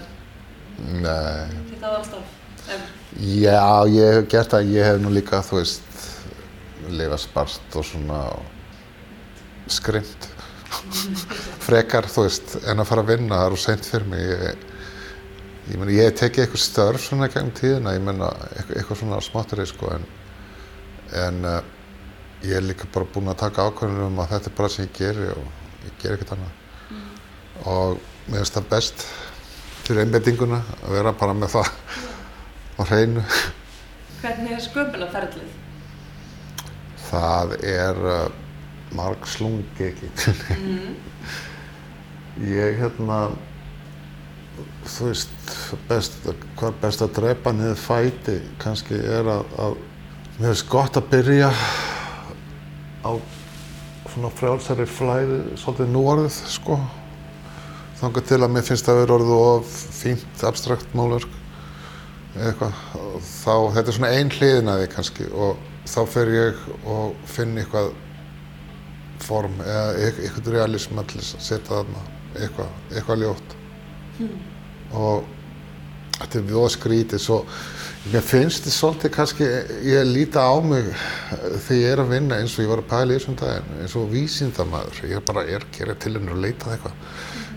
Nei, 0.75 1.45
þitt 1.69 1.83
aðalstaf? 1.85 2.25
Ef, 2.65 2.85
já, 3.21 3.85
ég 3.93 4.15
hef 4.15 4.29
gert 4.31 4.53
það, 4.55 4.71
ég 4.73 4.87
hef 4.87 5.01
nú 5.01 5.11
líka, 5.13 5.41
þú 5.45 5.59
veist, 5.59 5.99
lifa 6.89 7.17
spart 7.21 7.77
og 7.77 7.85
svona 7.85 8.21
skrimt. 9.69 10.29
Frekar, 11.65 12.09
þú 12.09 12.25
veist, 12.25 12.55
en 12.65 12.81
að 12.81 12.89
fara 12.89 13.03
að 13.05 13.11
vinna, 13.13 13.37
það 13.37 13.45
er 13.45 13.55
úr 13.57 13.61
seint 13.61 13.89
fyrir 13.89 14.09
mig. 14.09 14.25
Ég, 14.31 14.65
ég 15.69 15.81
meni, 15.81 15.97
ég 15.99 16.09
hef 16.09 16.17
tekið 16.23 16.45
eitthvað 16.45 16.63
störf 16.63 17.05
svona 17.05 17.29
gegnum 17.29 17.53
tíðina, 17.59 17.93
ég 17.97 18.07
menna, 18.07 18.31
eitthvað, 18.55 18.79
eitthvað 18.79 19.01
svona 19.03 19.21
smátturinn, 19.27 19.69
sko, 19.69 19.91
en, 19.99 20.09
en 21.21 21.39
uh, 21.51 21.59
ég 22.45 22.57
er 22.57 22.65
líka 22.65 22.89
bara 22.93 23.09
búinn 23.13 23.29
að 23.29 23.43
taka 23.45 23.69
ákvörðunum 23.69 24.09
um 24.09 24.25
að 24.25 24.33
þetta 24.33 24.51
er 24.51 24.57
bara 24.57 24.71
það 24.71 24.75
sem 24.79 24.89
ég 24.89 24.97
geri 24.97 25.29
og 25.35 25.85
ég 25.85 26.01
geri 26.01 26.17
ekkert 26.17 26.35
annað. 26.35 26.59
Og 27.65 28.03
mér 28.25 28.41
finnst 28.41 28.57
það 28.57 28.67
best 28.73 29.07
fyrir 29.85 30.01
einbendinguna 30.01 30.63
að 30.81 30.97
vera 30.97 31.13
bara 31.17 31.37
með 31.37 31.59
það 31.59 32.13
á 32.75 32.81
hreinu. 32.89 33.23
hvernig 34.21 34.55
er 34.55 34.63
sköpunarferðlið? 34.63 35.51
Það 37.05 37.53
er 37.61 37.99
uh, 38.01 38.23
marg 38.97 39.27
slungi 39.29 39.89
ekki. 39.91 40.09
ég 42.55 42.79
hérna, 42.81 43.19
þú 44.87 45.11
veist, 45.11 45.55
best, 45.89 46.17
hvað 46.59 46.81
best 46.81 47.05
að 47.05 47.15
drepa 47.19 47.53
niður 47.55 47.79
fæti 47.79 48.39
kannski 48.61 48.97
er 48.99 49.29
að, 49.37 49.55
að 49.61 49.77
mér 50.39 50.51
finnst 50.51 50.69
gott 50.73 50.99
að 50.99 51.09
byrja 51.13 51.53
á 53.05 53.11
svona 54.15 54.31
frjálsari 54.35 54.85
flæði, 54.87 55.39
svolítið 55.59 55.89
núorðið, 55.91 56.37
sko. 56.49 56.79
Þangar 57.99 58.27
til 58.27 58.41
að 58.41 58.51
mér 58.51 58.67
finnst 58.67 58.87
það 58.87 58.95
að 58.95 59.01
vera 59.03 59.17
orðið 59.19 59.41
of 59.45 59.73
fínt, 59.95 60.45
abstrakt 60.47 60.95
málverk 60.97 61.41
eitthvað. 62.35 62.81
Og 62.99 63.21
Þá, 63.25 63.53
þetta 63.77 63.91
er 63.91 63.97
svona 63.99 64.13
ein 64.19 64.33
hliðin 64.35 64.71
að 64.73 64.81
því 64.83 64.89
kannski 64.95 65.27
og 65.33 65.61
þá 65.85 65.99
fer 66.15 66.31
ég 66.33 66.65
og 66.89 67.15
finn 67.29 67.55
eitthvað 67.61 67.91
form 69.25 69.55
eða 69.63 69.85
eit- 70.01 70.19
eitthvað 70.25 70.51
realism 70.57 70.99
að 70.99 71.15
setja 71.23 71.69
þarna 71.69 72.03
eitthvað, 72.35 72.73
eitthvað 72.91 73.21
ljótt. 73.23 73.55
Og 74.95 75.23
þetta 76.19 76.39
er 76.39 76.45
við 76.49 76.67
skrítið 76.75 77.19
svo 77.23 77.37
mér 78.11 78.21
finnst 78.23 78.63
þið 78.67 78.75
svolítið 78.75 79.11
kannski 79.15 79.47
ég 79.89 80.05
líta 80.07 80.43
á 80.45 80.53
mig 80.63 80.85
þegar 81.65 81.79
ég 81.81 81.87
er 81.95 82.01
að 82.03 82.11
vinna 82.13 82.37
eins 82.39 82.53
og 82.55 82.63
ég 82.63 82.69
var 82.71 82.83
að 82.83 82.89
pæla 82.91 83.15
í 83.15 83.17
þessum 83.17 83.37
daginn 83.39 83.79
eins 83.81 83.95
og 83.99 84.11
vísindamaður 84.13 84.99
ég 85.09 85.15
er 85.17 85.25
bara 85.25 85.43
er 85.49 85.65
að 85.65 85.71
gera 85.79 85.95
til 85.99 86.13
hennar 86.15 86.37
að 86.37 86.43
leita 86.45 86.69
að 86.69 86.75
eitthvað 86.75 86.93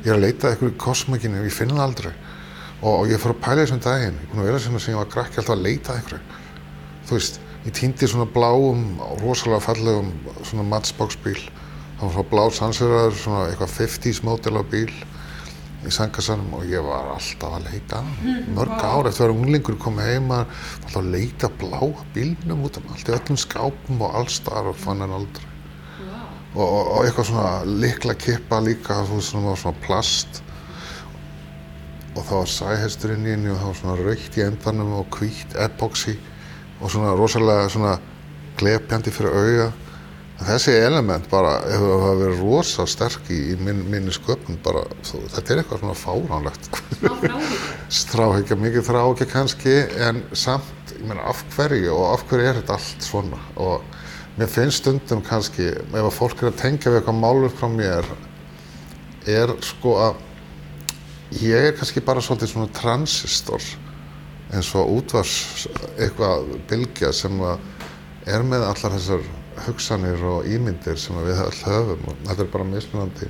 ég 0.02 0.08
er 0.08 0.16
að 0.16 0.24
leita 0.24 0.46
að 0.48 0.54
eitthvað 0.54 0.72
í 0.72 0.78
kosmokinu 0.86 1.44
ég 1.44 1.54
finn 1.58 1.74
það 1.74 1.84
aldrei 1.84 2.12
og, 2.82 2.92
og 2.92 3.04
ég 3.10 3.20
fór 3.22 3.34
að 3.34 3.42
pæla 3.44 3.64
þessum 3.64 3.84
daginn. 3.84 4.18
Ég 4.22 4.32
búin 4.32 4.44
að 4.44 4.50
vera 4.52 4.62
sem 4.62 4.78
sem 4.78 4.94
ég 4.94 5.00
var 5.00 5.12
krakki 5.12 5.40
alltaf 5.40 5.56
að 5.56 5.64
leita 5.66 5.94
að 5.94 6.02
eitthvað 6.02 6.38
þú 7.08 7.16
veist, 7.16 7.38
ég 7.64 7.76
týndi 7.76 8.08
svona 8.08 8.28
bláum 8.28 8.82
rosalega 9.22 9.64
fallegum 9.64 10.10
svona 10.42 10.66
matchbox 10.68 11.16
bíl 11.24 11.38
það 11.98 12.02
var 12.02 12.12
svona 12.14 12.30
blá 12.32 12.42
sansverðar 12.54 13.16
svona 13.16 13.44
eitthvað 13.48 13.76
50s 13.78 14.20
mótel 14.26 14.60
á 14.60 14.62
bíl 14.62 14.90
í 15.86 15.92
sangasanum 15.94 16.56
og 16.58 16.66
ég 16.68 16.82
var 16.84 17.12
alltaf 17.14 17.54
að 17.56 17.68
leita 17.70 18.00
að 18.00 18.10
honum. 18.20 18.48
mörg 18.58 18.74
ár 18.82 19.08
eftir 19.08 19.24
að 19.24 19.24
vera 19.24 19.36
unglingur 19.38 19.78
komið 19.80 20.10
heima 20.12 20.40
alltaf 20.44 20.98
að 21.00 21.10
leita 21.14 21.48
að 21.48 21.56
bláa 21.62 22.04
bílnum 22.16 22.64
út 22.66 22.80
um 22.80 22.90
allt 22.92 23.08
í 23.08 23.14
öllum 23.16 23.40
skápum 23.40 24.02
og 24.04 24.18
allstar 24.20 24.68
og 24.68 24.76
fann 24.78 25.04
hann 25.04 25.14
aldrei. 25.16 25.46
Vá. 26.02 26.20
og, 26.58 26.66
og, 26.66 26.82
og 26.82 27.06
eitthvað 27.06 27.30
svona 27.30 27.80
likla 27.86 28.18
kippa 28.18 28.60
líka 28.62 29.00
svona, 29.08 29.56
svona 29.56 29.80
plast 29.86 30.42
og 32.18 32.24
það 32.26 32.40
var 32.40 32.50
sæhestur 32.50 33.12
inn 33.14 33.26
í 33.26 33.34
henni 33.34 33.50
og 33.52 33.60
það 33.60 33.68
var 33.68 33.76
svona 33.80 34.06
raukt 34.06 34.38
í 34.38 34.42
endanum 34.42 34.94
og 34.98 35.18
hvítt 35.18 35.52
epoxy 35.62 36.16
og 36.80 36.90
svona 36.90 37.12
rosalega 37.18 37.68
svona 37.70 37.98
glepjandi 38.58 39.12
fyrir 39.14 39.36
auga. 39.38 39.68
Þessi 40.38 40.74
element 40.78 41.26
bara 41.30 41.56
hefur 41.66 41.92
hafa 41.96 42.18
verið 42.20 42.42
rosa 42.44 42.84
sterk 42.86 43.30
í, 43.34 43.38
í 43.52 43.56
minn, 43.58 43.80
minni 43.90 44.12
sköpun 44.14 44.58
bara, 44.62 44.84
þú, 45.06 45.24
þetta 45.34 45.54
er 45.54 45.62
eitthvað 45.62 45.82
svona 45.82 45.96
fáránlegt. 45.98 46.68
Stráhyggja, 48.00 48.58
mikið 48.62 48.86
þráhyggja 48.86 49.28
kannski 49.32 49.74
en 50.06 50.22
samt, 50.38 50.94
ég 50.94 51.02
meina 51.06 51.26
af 51.30 51.42
hverju 51.54 51.90
og 51.94 52.04
af 52.12 52.26
hverju 52.30 52.50
er 52.50 52.60
þetta 52.60 52.78
allt 52.78 53.08
svona? 53.08 53.42
Og 53.58 53.82
mér 54.38 54.50
finnst 54.52 54.84
stundum 54.84 55.24
kannski 55.26 55.72
ef 55.74 55.98
að 56.04 56.14
fólk 56.14 56.42
er 56.44 56.52
að 56.52 56.62
tengja 56.62 56.92
við 56.92 57.00
eitthvað 57.00 57.22
málur 57.24 57.54
frá 57.58 57.70
mér 57.74 58.06
er 59.28 59.50
sko 59.66 59.98
að 60.06 60.24
ég 61.36 61.68
er 61.68 61.76
kannski 61.76 62.00
bara 62.04 62.22
svolítið 62.24 62.54
svona 62.54 62.72
transistor 62.72 63.64
eins 64.54 64.70
og 64.78 64.94
útvars 64.96 65.66
eitthvað 65.98 66.54
bylgja 66.70 67.12
sem 67.12 67.34
er 68.28 68.44
með 68.46 68.64
allar 68.70 68.96
þessar 68.96 69.26
hugsanir 69.66 70.22
og 70.24 70.48
ímyndir 70.48 70.96
sem 71.00 71.16
við 71.26 71.42
öll 71.44 71.60
höfum. 71.66 72.06
Og 72.08 72.24
þetta 72.28 72.44
er 72.44 72.50
bara 72.52 72.68
mismunandi 72.68 73.28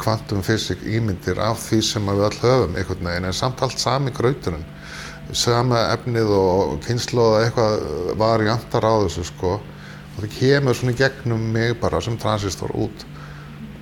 kvantum 0.00 0.42
fysik 0.44 0.82
ímyndir 0.84 1.40
af 1.40 1.62
því 1.68 1.80
sem 1.86 2.10
við 2.10 2.24
öll 2.28 2.40
höfum 2.42 2.76
einhvern 2.76 3.08
veginn. 3.08 3.28
En 3.30 3.36
samt 3.36 3.62
allt 3.64 3.80
sami 3.80 4.12
grauturinn 4.14 4.66
sama 5.32 5.86
efnið 5.94 6.30
og 6.36 6.74
kynnslóða 6.84 7.46
eitthvað 7.46 7.86
variantar 8.20 8.84
á 8.84 8.94
þessu 9.06 9.24
sko. 9.30 9.56
Og 10.14 10.20
það 10.20 10.36
kemur 10.36 10.76
svona 10.78 10.94
í 10.94 11.00
gegnum 11.00 11.48
mig 11.54 11.78
bara 11.80 12.02
sem 12.04 12.18
transistor 12.20 12.74
út 12.76 13.06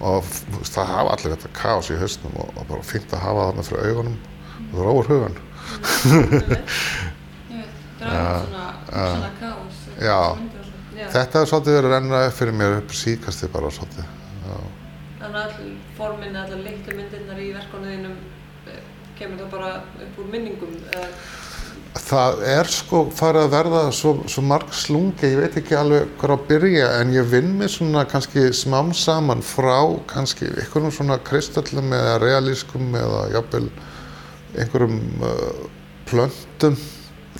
og 0.03 0.27
það 0.67 0.91
hafa 0.91 1.15
allir 1.15 1.35
þetta 1.37 1.51
kaos 1.57 1.91
í 1.93 1.99
hausnum 2.01 2.35
og, 2.43 2.53
og 2.57 2.69
bara 2.71 2.87
fínt 2.87 3.15
að 3.15 3.25
hafa 3.27 3.47
þarna 3.49 3.67
fyrir 3.69 3.89
augunum 3.91 4.19
og 4.69 4.75
það 4.75 4.85
róur 4.89 5.07
veit, 5.13 5.31
draga 8.01 8.33
svona, 8.43 8.67
svona 8.91 9.31
kaos. 9.39 9.77
Já. 10.03 10.21
þetta 11.15 11.41
er 11.43 11.51
svolítið 11.53 11.79
verið 11.79 11.89
að 11.91 11.95
renna 11.97 12.25
upp 12.27 12.37
fyrir 12.41 12.59
mér 12.59 12.79
upp 12.81 12.97
síkasti 12.99 13.51
bara 13.53 13.71
svolítið 13.73 14.05
Já. 14.43 14.59
Þannig 15.23 15.39
að 15.39 15.43
all 15.43 15.73
formin, 15.97 16.35
allar 16.37 16.65
litlu 16.67 16.99
myndirnar 16.99 17.39
í 17.39 17.53
verkunum 17.55 17.93
þínum 17.93 18.17
eh, 18.73 18.81
kemur 19.19 19.39
það 19.45 19.53
bara 19.55 19.69
upp 20.03 20.19
úr 20.19 20.33
minningum 20.33 20.75
eða 20.91 21.11
Það 21.93 22.39
er 22.49 22.69
sko 22.73 23.03
farið 23.13 23.43
að 23.43 23.51
verða 23.53 23.81
svo, 23.93 24.13
svo 24.31 24.43
marg 24.49 24.71
slungi, 24.73 25.29
ég 25.29 25.43
veit 25.43 25.57
ekki 25.61 25.77
alveg 25.77 26.15
hvað 26.21 26.33
að 26.39 26.47
byrja 26.49 26.87
en 27.03 27.13
ég 27.13 27.29
vinn 27.29 27.51
mig 27.59 27.69
svona 27.75 28.07
kannski 28.09 28.47
smám 28.57 28.95
saman 28.97 29.45
frá 29.45 29.77
kannski 30.09 30.49
einhverjum 30.49 30.95
svona 30.97 31.19
kristöllum 31.21 31.93
eða 31.93 32.15
realískum 32.23 32.97
eða 32.97 33.27
jafnvel 33.35 33.69
einhverjum 34.57 34.97
uh, 35.21 35.69
plöntum 36.09 36.81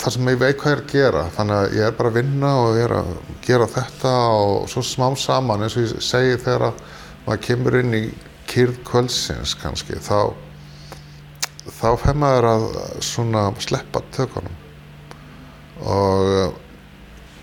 þar 0.03 0.17
sem 0.19 0.31
ég 0.35 0.39
veit 0.45 0.61
hvað 0.61 0.77
er 0.77 0.85
að 0.85 0.93
gera. 0.99 1.25
Þannig 1.39 1.57
að 1.57 1.79
ég 1.79 1.89
er 1.89 1.97
bara 1.97 2.13
að 2.13 2.21
vinna 2.21 2.53
og 2.61 2.77
ég 2.77 2.87
er 2.91 2.97
að 2.99 3.11
gera 3.49 3.73
þetta 3.73 4.15
og 4.37 4.71
svo 4.73 4.85
smám 4.85 5.17
saman 5.21 5.65
eins 5.65 5.79
og 5.81 5.87
ég 5.87 6.05
segi 6.05 6.37
þegar 6.45 6.69
að 6.69 6.87
maður 7.27 7.45
kemur 7.49 7.81
inn 7.81 7.97
í 7.97 8.07
kyrð 8.53 8.83
kvöldsins 8.85 9.57
kannski 9.63 9.97
þá 9.97 10.35
þá 11.71 11.89
fer 12.01 12.19
maður 12.19 12.49
að 12.51 12.67
svona 13.05 13.45
sleppa 13.63 14.03
tökunum 14.15 14.59
og 15.83 16.33
uh, 16.33 16.49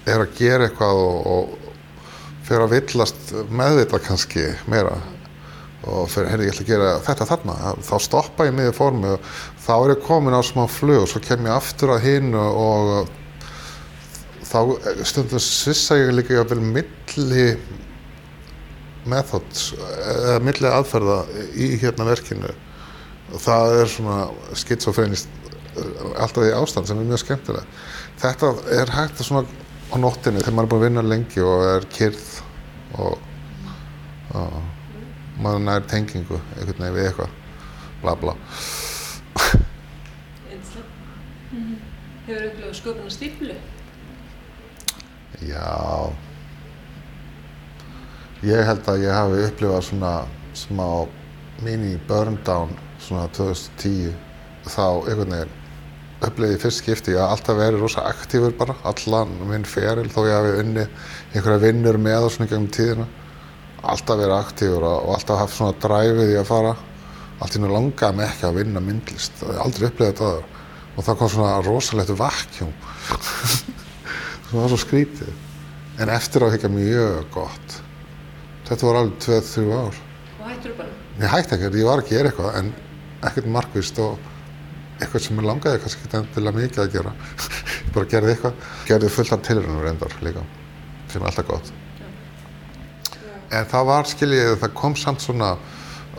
er 0.09 0.23
að 0.23 0.35
gera 0.39 0.67
eitthvað 0.67 0.99
og, 1.03 1.29
og 1.29 1.69
fyrir 2.47 2.65
að 2.65 2.75
villast 2.75 3.31
meðvita 3.53 3.99
kannski 4.01 4.45
meira 4.71 4.97
og 5.87 6.09
fyrir, 6.11 6.27
heyrði, 6.33 6.49
ég 6.49 6.53
ætla 6.55 6.65
að 6.65 6.71
gera 6.73 6.89
þetta 7.05 7.27
þarna 7.29 7.73
þá 7.87 7.93
stoppa 8.03 8.47
ég 8.49 8.55
miður 8.57 8.75
formi 8.75 9.13
og 9.15 9.29
þá 9.63 9.73
er 9.77 9.93
ég 9.93 10.05
komin 10.07 10.35
á 10.35 10.41
smá 10.43 10.65
flug 10.71 11.03
og 11.05 11.11
svo 11.11 11.21
kem 11.23 11.47
ég 11.47 11.55
aftur 11.55 11.93
að 11.95 12.07
hinn 12.07 12.33
og 12.35 13.11
þá 14.49 14.59
stundum 15.07 15.43
svissa 15.43 15.99
ég 15.99 16.11
líka 16.17 16.35
jafnvel 16.35 16.63
milli 16.65 17.45
methods 19.09 19.69
eða 19.79 20.39
milli 20.43 20.73
aðferða 20.73 21.21
í 21.55 21.71
hérna 21.79 22.09
verkinu 22.09 22.51
og 23.29 23.41
það 23.43 23.75
er 23.79 23.91
svona 23.93 24.19
skitsofrenist 24.57 25.29
alltaf 26.19 26.43
í 26.45 26.53
ástand 26.55 26.89
sem 26.89 26.99
er 26.99 27.07
mjög 27.07 27.23
skemmtilega 27.23 27.65
þetta 28.19 28.51
er 28.81 28.93
hægt 28.93 29.21
að 29.21 29.27
svona 29.29 29.43
á 29.89 29.95
nóttinni 29.97 30.41
þegar 30.43 30.55
maður 30.57 30.67
er 30.67 30.71
búin 30.73 30.81
að 30.81 30.87
vinna 30.87 31.05
lengi 31.05 31.45
og 31.45 31.65
er 31.65 31.87
kyrð 31.93 32.27
og, 32.99 33.15
og 34.37 34.57
maður 35.39 35.63
nær 35.65 35.87
tengingu 35.89 36.39
einhvern 36.57 36.83
veginn 36.83 36.97
við 36.97 37.09
eitthvað 37.09 37.31
bla 38.03 38.15
bla 38.19 38.35
Einslegt. 40.51 40.97
Hefur 42.27 42.49
upplifað 42.49 42.75
sköpuna 42.81 43.13
stíflu? 43.13 43.55
Já, 45.39 46.11
ég 48.43 48.67
held 48.67 48.91
að 48.91 49.05
ég 49.05 49.15
hafi 49.15 49.47
upplifað 49.47 49.87
svona 49.87 50.13
smá 50.57 50.89
mini 51.63 51.95
burn 52.09 52.37
down 52.45 52.75
svona 53.09 53.29
2010 53.35 54.13
þá 54.69 54.83
einhvern 54.85 55.33
veginn 55.35 55.55
upplifði 56.19 56.55
ég 56.55 56.61
fyrst 56.61 56.81
skipti, 56.83 57.15
haf 57.15 57.37
alltaf 57.37 57.57
verið 57.57 57.83
rosa 57.83 58.03
aktífur 58.09 58.53
bara, 58.59 58.75
allan 58.87 59.31
minn 59.47 59.65
feril 59.67 60.09
þó 60.11 60.19
ég 60.27 60.35
hafi 60.35 60.57
unni 60.65 60.83
einhverja 61.31 61.63
vinnur 61.63 61.99
með 62.01 62.27
og 62.27 62.33
svona 62.35 62.49
gegnum 62.51 62.71
tíðina 62.75 63.07
alltaf 63.87 64.19
verið 64.19 64.35
aktífur 64.35 64.85
og 64.89 65.11
alltaf 65.15 65.39
haft 65.39 65.55
svona 65.55 65.75
dræfið 65.79 66.33
í 66.33 66.39
að 66.39 66.47
fara. 66.49 66.73
Allt 67.39 67.55
í 67.55 67.61
nú 67.63 67.69
langaði 67.71 68.19
mig 68.19 68.27
ekki 68.27 68.47
að 68.49 68.57
vinna 68.59 68.81
myndlist 68.83 69.37
það 69.39 69.53
hef 69.53 69.61
aldrei 69.63 69.85
upplifað 69.87 70.09
þetta 70.11 70.31
áður. 70.31 70.47
og 70.95 71.05
það 71.07 71.19
kom 71.19 71.29
svona 71.31 71.59
rosalegt 71.63 72.09
vakjum 72.19 72.71
það 74.49 74.57
var 74.57 74.73
svo 74.73 74.79
skrítið 74.81 75.29
en 76.03 76.11
eftir 76.11 76.43
á 76.43 76.51
higgja 76.51 76.71
mjög 76.73 77.29
gott. 77.31 77.77
Þetta 78.67 78.85
voru 78.85 78.99
alveg 78.99 79.23
2-3 79.23 79.63
ár. 79.71 80.01
Og 80.39 80.49
hættur 80.49 80.75
bara? 80.75 80.91
ég 81.19 81.31
hætti 81.33 81.55
ekkert, 81.55 81.75
ég 81.79 81.87
var 81.87 82.03
að 82.03 82.11
gera 82.11 82.29
eitthvað 82.31 82.59
en 82.59 82.73
ekkert 83.27 83.49
markvist 83.51 83.99
og 84.03 84.19
eitthvað 84.99 85.25
sem 85.25 85.39
ég 85.39 85.47
langaði 85.47 85.81
kannski 85.83 86.05
ekki 86.05 86.19
endilega 86.19 86.59
mikið 86.59 86.83
að 86.83 86.95
gera. 86.95 87.13
Ég 87.15 87.91
bara 87.95 88.09
gerði 88.13 88.33
eitthvað. 88.35 88.63
Gerði 88.89 89.11
fullt 89.15 89.35
af 89.35 89.45
tilrunum 89.47 89.83
reyndar 89.83 90.17
líka 90.25 90.45
sem 91.09 91.21
er 91.23 91.29
alltaf 91.31 91.47
gott. 91.49 91.71
En 93.49 93.65
það 93.65 93.87
var 93.89 94.09
skiljið, 94.09 94.55
það 94.61 94.73
kom 94.77 94.95
samt 94.99 95.23
svona 95.23 95.55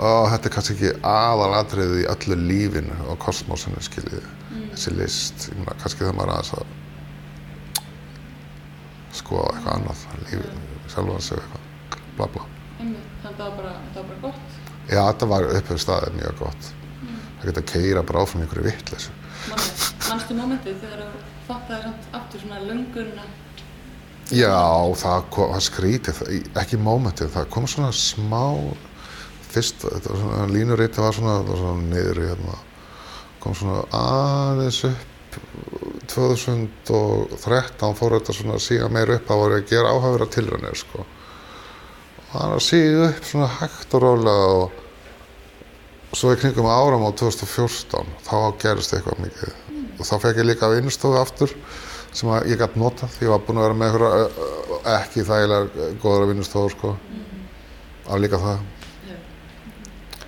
og 0.01 0.31
þetta 0.33 0.49
er 0.49 0.55
kannski 0.55 0.75
ekki 0.77 0.91
aðalatriðið 1.07 2.01
í 2.01 2.09
öllu 2.11 2.39
lífinu 2.41 2.97
og 3.13 3.19
kosmosinu 3.23 3.83
skiljið, 3.85 4.27
þessi 4.73 4.95
list 4.97 5.49
ég 5.51 5.59
meina, 5.61 5.77
kannski 5.83 6.07
það 6.07 6.17
maður 6.19 6.33
aðeins 6.35 6.53
að 6.57 6.67
skoða 9.21 9.53
eitthvað 9.55 9.77
annað 9.77 10.05
lífið, 10.25 10.59
sjálfan 10.95 11.25
sig 11.29 11.39
eitthvað 11.39 11.63
bla 12.19 12.31
bla. 12.35 12.49
Þannig 12.81 13.01
að 13.29 13.39
það 13.39 13.47
var 13.47 13.73
bara, 14.03 14.21
gott. 14.25 14.61
Já, 14.91 15.03
þetta 15.05 15.31
var 15.31 15.49
upphefð 15.51 15.83
staðið 15.85 16.17
mjög 16.19 16.39
gott. 16.41 16.71
Það 17.41 17.51
geta 17.51 17.65
að 17.65 17.71
keira 17.73 18.07
bara 18.07 18.25
áfram 18.25 18.45
einhverju 18.45 18.67
vittleysu. 18.69 19.13
Mannstu 20.11 20.37
mómentið 20.37 20.83
þegar 20.83 21.05
þú 21.05 21.29
fattaði 21.49 21.87
samt 21.87 22.19
aftur 22.19 22.43
svona 22.45 22.65
löngunna 22.67 23.29
Já, 24.31 24.63
það, 24.95 25.25
kom, 25.35 25.51
það 25.51 25.63
skrítið, 25.67 26.19
ekki 26.61 26.79
mómentið, 26.79 27.33
það 27.35 27.47
kom 27.51 27.65
svona 27.67 27.91
smá, 27.97 28.45
fyrst, 29.51 29.83
þetta 29.83 30.13
var 30.13 30.21
svona, 30.21 30.45
línurítið 30.55 31.03
var 31.03 31.17
svona, 31.17 31.33
það 31.41 31.49
var 31.49 31.59
svona 31.65 31.89
niður 31.89 32.21
í 32.21 32.29
hérna, 32.29 32.59
kom 33.43 33.57
svona 33.59 33.81
aðeins 33.99 34.79
upp 34.87 35.09
2013 36.11 37.99
fór 37.99 38.17
þetta 38.19 38.37
svona 38.39 38.55
að 38.55 38.67
síga 38.69 38.87
meir 38.95 39.11
upp, 39.17 39.27
það 39.27 39.43
voru 39.43 39.59
að 39.59 39.69
gera 39.73 39.97
áhafur 39.97 40.25
að 40.27 40.33
tilrænir, 40.37 40.79
sko. 40.79 41.07
Það 42.31 42.39
var 42.39 42.55
að 42.55 42.67
síga 42.69 43.03
upp 43.09 43.25
svona 43.33 43.51
hægt 43.57 43.99
og 43.99 44.01
rólega 44.07 44.47
og 44.61 44.79
svo 46.17 46.33
í 46.35 46.39
kringum 46.41 46.67
áram 46.67 47.05
á 47.07 47.11
2014, 47.15 48.03
þá 48.27 48.37
gerist 48.59 48.95
eitthvað 48.95 49.23
mikið. 49.25 49.55
Og 50.01 50.07
þá 50.09 50.15
fekk 50.25 50.41
ég 50.41 50.49
líka 50.49 50.71
vinnustofu 50.73 51.19
aftur 51.21 51.55
sem 52.17 52.31
ég 52.51 52.59
gæti 52.59 52.81
notað. 52.81 53.15
Ég 53.23 53.31
var 53.31 53.43
búinn 53.47 53.61
að 53.61 53.67
vera 53.69 53.79
með 53.79 53.91
einhverja 53.91 54.95
ekki 54.97 55.27
þægilega 55.29 55.89
góðra 56.03 56.31
vinnustofur, 56.33 56.75
sko. 56.75 56.95
Af 58.11 58.23
líka 58.23 58.41
það. 58.43 58.65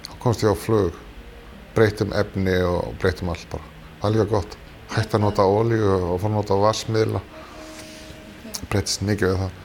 Þá 0.07 0.13
komst 0.23 0.45
ég 0.45 0.55
á 0.55 0.57
flug, 0.57 0.99
breytum 1.75 2.15
efni 2.15 2.59
og 2.69 2.93
breytum 3.03 3.33
allt 3.33 3.49
bara. 3.51 3.67
Það 4.03 4.07
er 4.09 4.15
líka 4.17 4.29
gott. 4.37 4.59
Hætti 4.93 5.19
að 5.19 5.25
nota 5.25 5.49
olíu 5.49 5.89
og 5.97 6.21
fór 6.21 6.29
að 6.31 6.37
nota 6.37 6.61
vassmiðla. 6.63 7.25
Breytist 8.69 9.03
mikið 9.09 9.33
við 9.33 9.43
það. 9.43 9.59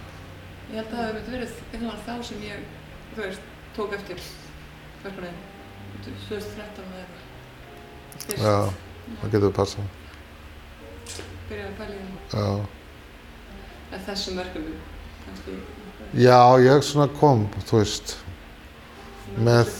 Ég 0.71 0.80
held 0.80 0.88
að 0.88 0.95
það 0.95 1.06
hefði 1.12 1.36
verið 1.36 1.62
eitthvað 1.67 2.01
þá 2.08 2.27
sem 2.32 2.41
ég, 2.47 2.65
þú 3.13 3.23
veist, 3.25 3.53
tók 3.77 3.93
eftir 3.99 4.25
verkefniðin 5.03 5.56
2013 6.05 6.86
eða 6.88 7.01
eitthvað. 7.03 7.25
Já, 8.43 8.55
það 9.21 9.33
getur 9.36 9.53
passað. 9.55 9.89
byrjaði 11.49 11.67
að 11.67 11.75
pæla 11.79 11.95
í 11.95 11.99
þeim. 12.03 12.15
Já. 12.33 13.99
Þessum 14.07 14.39
verkefnum, 14.41 14.79
kannski. 15.25 15.57
Já, 16.23 16.39
ég 16.63 16.83
svona 16.88 17.07
kom, 17.19 17.45
þú 17.67 17.81
veist, 17.81 18.15
með, 19.38 19.71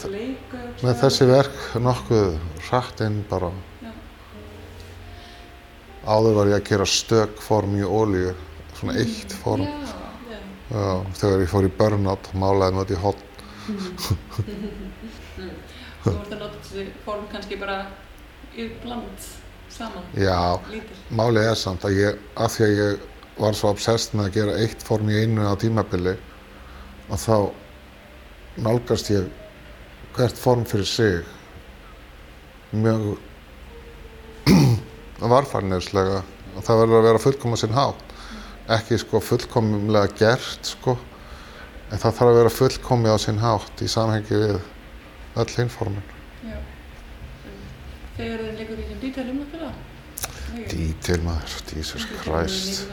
með 0.84 0.94
þessi 1.02 1.28
verk 1.28 1.58
nokkuð 1.84 2.38
hratt 2.68 3.04
inn 3.04 3.22
bara. 3.30 3.52
Já. 3.84 3.92
Áður 6.08 6.38
var 6.40 6.52
ég 6.52 6.60
að 6.60 6.68
gera 6.72 6.88
stök 6.88 7.40
form 7.44 7.76
í 7.78 7.84
ólíu, 7.84 8.34
svona 8.80 8.98
eitt 9.00 9.32
form. 9.42 9.64
Já, 9.68 9.94
Já. 10.68 10.84
Þegar 11.16 11.40
ég 11.40 11.48
fór 11.48 11.64
í 11.64 11.72
burnout, 11.78 12.28
málaði 12.36 12.82
þetta 12.82 12.96
í 12.96 13.02
hotn. 13.04 13.24
þú 16.04 16.14
vart 16.14 16.32
að 16.32 16.42
nota 16.42 16.62
þessi 16.62 16.86
form 17.04 17.28
kannski 17.32 17.58
bara 17.60 17.78
í 18.56 18.68
bland 18.82 19.28
saman, 19.72 20.04
Já, 20.16 20.58
lítil. 20.70 20.98
málið 21.14 21.50
er 21.50 21.58
samt 21.60 21.84
að 21.84 21.98
ég, 22.00 22.20
að 22.36 22.52
því 22.54 22.64
að 22.66 22.76
ég 22.78 23.06
var 23.38 23.54
svo 23.58 23.72
obsessed 23.74 24.16
með 24.18 24.28
að 24.28 24.36
gera 24.38 24.56
eitt 24.64 24.82
form 24.86 25.10
í 25.12 25.18
einu 25.22 25.46
á 25.46 25.54
tímabili, 25.60 26.14
að 27.08 27.24
þá 27.24 27.36
nálgast 28.64 29.12
ég 29.12 29.28
hvert 30.16 30.40
form 30.40 30.64
fyrir 30.66 30.88
sig 30.88 31.18
mjög 32.74 33.18
varfarniðslega 35.34 36.22
og 36.56 36.64
það 36.66 36.80
verður 36.82 36.98
að 36.98 37.06
vera 37.08 37.22
fullkoma 37.22 37.58
sinn 37.60 37.76
hátt. 37.76 38.02
Ekki 38.68 38.98
sko 39.00 39.20
fullkomlega 39.24 40.10
gert 40.18 40.72
sko 40.74 40.96
en 41.88 41.96
það 42.00 42.10
þarf 42.18 42.26
að 42.26 42.38
vera 42.40 42.52
fullkomi 42.52 43.12
á 43.14 43.16
sinn 43.20 43.38
hátt 43.40 43.84
í 43.84 43.88
samhengi 43.88 44.40
við 44.42 44.58
öll 45.42 45.52
hinn 45.56 45.70
formin 45.72 46.04
Já. 46.44 46.58
Þegar 48.18 48.42
þið 48.44 48.58
leikur 48.60 48.82
í 48.82 48.86
þeim 48.88 49.00
dítel 49.02 49.26
um 49.32 49.40
þetta? 49.52 49.70
Dítil 50.72 51.18
maður, 51.26 51.56
Jesus 51.76 52.06
Christ 52.22 52.86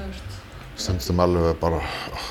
stundum 0.75 1.21
alveg 1.23 1.55
bara 1.61 1.79
oh, 1.79 2.25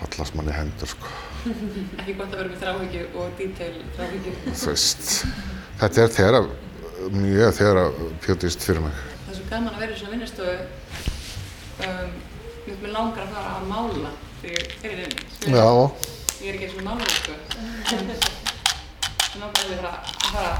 fallast 0.00 0.36
manni 0.38 0.54
hendur 0.54 0.90
sko 0.92 1.10
Ekki 2.00 2.14
gott 2.16 2.32
að 2.32 2.38
vera 2.38 2.50
með 2.52 2.60
þráhyggju 2.62 3.02
og 3.20 3.34
dítel 3.40 3.72
þráhyggju. 3.96 4.34
þú 4.52 4.70
veist 4.70 5.10
þetta 5.82 6.04
er 6.06 6.14
þegar 6.18 6.46
mjög 7.18 7.50
þegar 7.58 7.80
pjótist 8.24 8.64
fyrir 8.64 8.84
mig 8.86 9.02
Það 9.24 9.32
er 9.34 9.38
svo 9.40 9.46
gaman 9.50 9.74
að 9.74 9.82
vera 9.82 9.92
í 9.92 9.98
svona 9.98 10.14
vinnustofu. 10.14 10.56
Um, 11.84 12.10
mér 12.68 12.92
langar 12.94 13.24
að 13.24 13.32
fara 13.34 13.54
að 13.58 13.64
mála 13.72 14.12
þegar 14.42 14.60
ég 14.62 14.84
er 14.84 14.92
í 14.92 14.98
vinnu. 15.00 15.56
já, 15.58 15.68
Ég 16.44 16.50
er 16.50 16.56
ekki 16.58 16.66
eins 16.68 16.76
og 16.76 16.84
mála, 16.84 17.04
sko. 17.08 17.32
Langar 19.40 19.58
að 19.58 19.68
fara 19.74 19.92
að 19.94 20.30
fara 20.30 20.52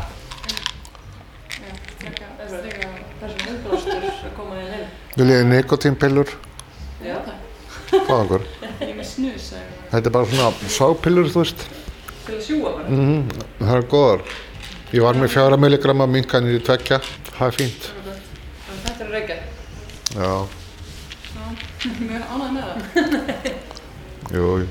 Já, 1.55 1.70
strekka, 1.94 2.27
strekka 2.51 2.88
þessum 3.20 3.51
umblástur 3.53 4.07
að 4.09 4.33
koma 4.37 4.55
þér 4.59 4.73
inn. 4.79 4.88
vil 5.20 5.31
ég 5.31 5.44
nikotínpillur 5.51 6.33
Já, 7.05 7.14
það. 7.27 7.37
fá 8.09 8.14
okkur 8.16 8.42
Ég 8.64 8.88
er 8.88 8.97
með 8.99 9.07
snus, 9.12 9.47
sagði 9.53 9.64
ég. 9.68 9.85
þetta 9.92 10.11
er 10.11 10.14
bara 10.16 10.31
svona 10.33 10.49
sápillur 10.79 11.31
þú 11.31 11.44
veist 11.44 11.61
Til 12.25 12.35
að 12.35 12.42
sjúga 12.49 12.70
bara. 12.75 12.88
mm, 12.88 13.23
það 13.61 13.75
er 13.79 13.87
góðar 13.94 14.20
ég 14.94 15.03
var 15.07 15.20
með 15.20 15.33
fjára 15.37 15.57
milligramma 15.61 16.07
minkanir 16.16 16.59
í 16.59 16.64
tvekja 16.66 16.99
það 17.31 17.47
er 17.47 17.59
fínt 17.61 17.83
Þannig 17.94 18.75
að 18.75 18.85
þetta 18.88 19.03
er 19.05 19.11
reykja. 19.14 19.37
já, 20.18 20.33
Mjög 22.09 22.23
ánægð 22.33 22.51
með 22.57 22.64
það. 22.64 22.79
jú, 24.35 24.47
jú. 24.64 24.68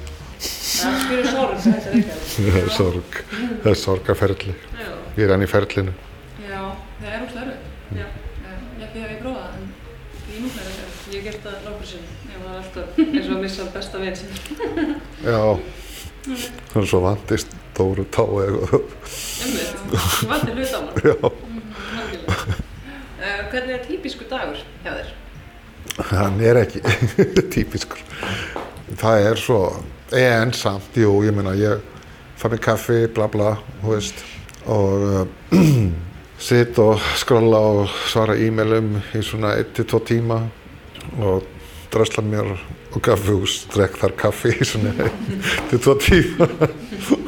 Það 0.73 1.13
er 1.17 1.27
sorg 1.29 1.57
þetta 1.63 1.89
er 1.89 1.93
reykja. 1.93 2.15
það 2.33 2.57
er 2.63 2.69
sorg 2.77 3.11
það 3.63 3.69
er 3.73 3.79
sorgarferli 3.83 4.53
Já. 4.79 4.89
ég 5.17 5.23
er 5.27 5.33
enn 5.35 5.45
í 5.45 5.49
ferlinu 5.51 5.93
Já, 6.43 6.61
það 6.99 7.07
er 7.13 7.23
úrslega 7.25 7.45
erfitt. 7.45 7.65
Já. 7.97 8.05
Eh, 8.43 8.59
Ég 8.83 8.87
hef 8.93 9.11
ég 9.13 9.19
prófað 9.23 9.43
það, 9.43 9.53
en 9.57 9.71
Ég 10.33 11.19
hef 11.19 11.23
gert 11.27 11.41
það 11.43 11.55
nokkur 11.67 11.87
sinni. 11.87 12.11
Ég 12.31 12.37
var 12.41 12.53
alltaf 12.57 12.99
eins 13.03 13.27
og 13.27 13.33
að 13.35 13.41
missa 13.43 13.65
besta 13.73 13.99
vinn 14.01 14.15
sinni. 14.17 14.37
Já, 15.27 15.41
það 16.25 16.79
er 16.81 16.87
svo 16.89 17.01
vandist 17.03 17.53
Dóru 17.77 18.05
tá 18.13 18.23
eða 18.45 18.79
Umvitt, 18.79 19.83
þú 19.93 20.29
vandir 20.29 20.57
hlut 20.57 20.73
á 20.73 20.79
hann. 20.79 20.89
Já, 21.03 21.15
Algjörlega. 22.03 22.57
Uh, 23.23 23.41
hvernig 23.51 23.73
er 23.77 23.83
típisku 23.87 24.25
dagur 24.29 24.59
hjá 24.83 24.91
þér? 24.97 25.11
hann 26.09 26.39
er 26.41 26.57
ekki 26.63 26.79
típiskur. 27.53 27.99
Það 28.97 29.27
er 29.29 29.37
svo, 29.41 29.59
en 30.13 30.53
samt, 30.53 30.95
jú, 30.97 31.21
ég 31.25 31.35
meina, 31.35 31.55
ég 31.57 31.81
fæ 32.37 32.49
mér 32.51 32.61
kaffi, 32.61 32.99
bla 33.13 33.27
bla, 33.31 33.55
þú 33.81 33.93
veist, 33.93 34.23
og 34.69 35.05
uh, 35.57 35.87
sitt 36.43 36.79
og 36.81 37.01
skrolla 37.19 37.59
og 37.73 37.91
svara 38.11 38.35
e-mailum 38.37 38.97
í 39.15 39.23
svona 39.23 39.55
1-2 39.61 40.01
tíma 40.09 40.41
og 41.19 41.45
drösla 41.93 42.23
mér 42.25 42.51
og 42.93 43.01
kaffihús, 43.03 43.63
drekk 43.73 43.97
þar 44.01 44.15
kaffi 44.19 44.53
í 44.53 44.67
svona 44.67 44.93
1-2 45.71 45.95
tíma 46.03 46.49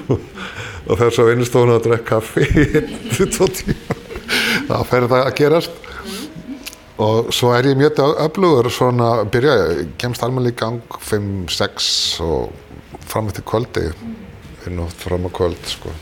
og 0.89 0.99
fer 0.99 1.13
svo 1.13 1.29
vinnustofun 1.29 1.73
að 1.77 1.87
drekk 1.87 2.05
kaffi 2.09 2.45
í 2.45 2.67
1-2 3.15 3.49
tíma. 3.61 4.01
Það 4.69 4.87
fer 4.89 5.05
það 5.05 5.21
að 5.21 5.35
gerast 5.37 5.81
og 7.05 7.31
svo 7.35 7.51
er 7.51 7.67
ég 7.67 7.77
mjög 7.77 7.99
öflugur 8.23 8.69
svona, 8.71 9.09
byrja, 9.27 9.55
kemst 9.99 10.23
almennilega 10.23 10.55
í 10.55 10.59
gang 10.61 10.99
5-6 11.03 11.89
og 12.23 12.64
fram 13.11 13.29
eftir 13.31 13.45
kvöldi 13.47 13.85
inn 14.65 14.81
og 14.81 14.91
fram 14.99 15.27
á 15.27 15.31
kvöld 15.37 15.69
sko. 15.69 15.93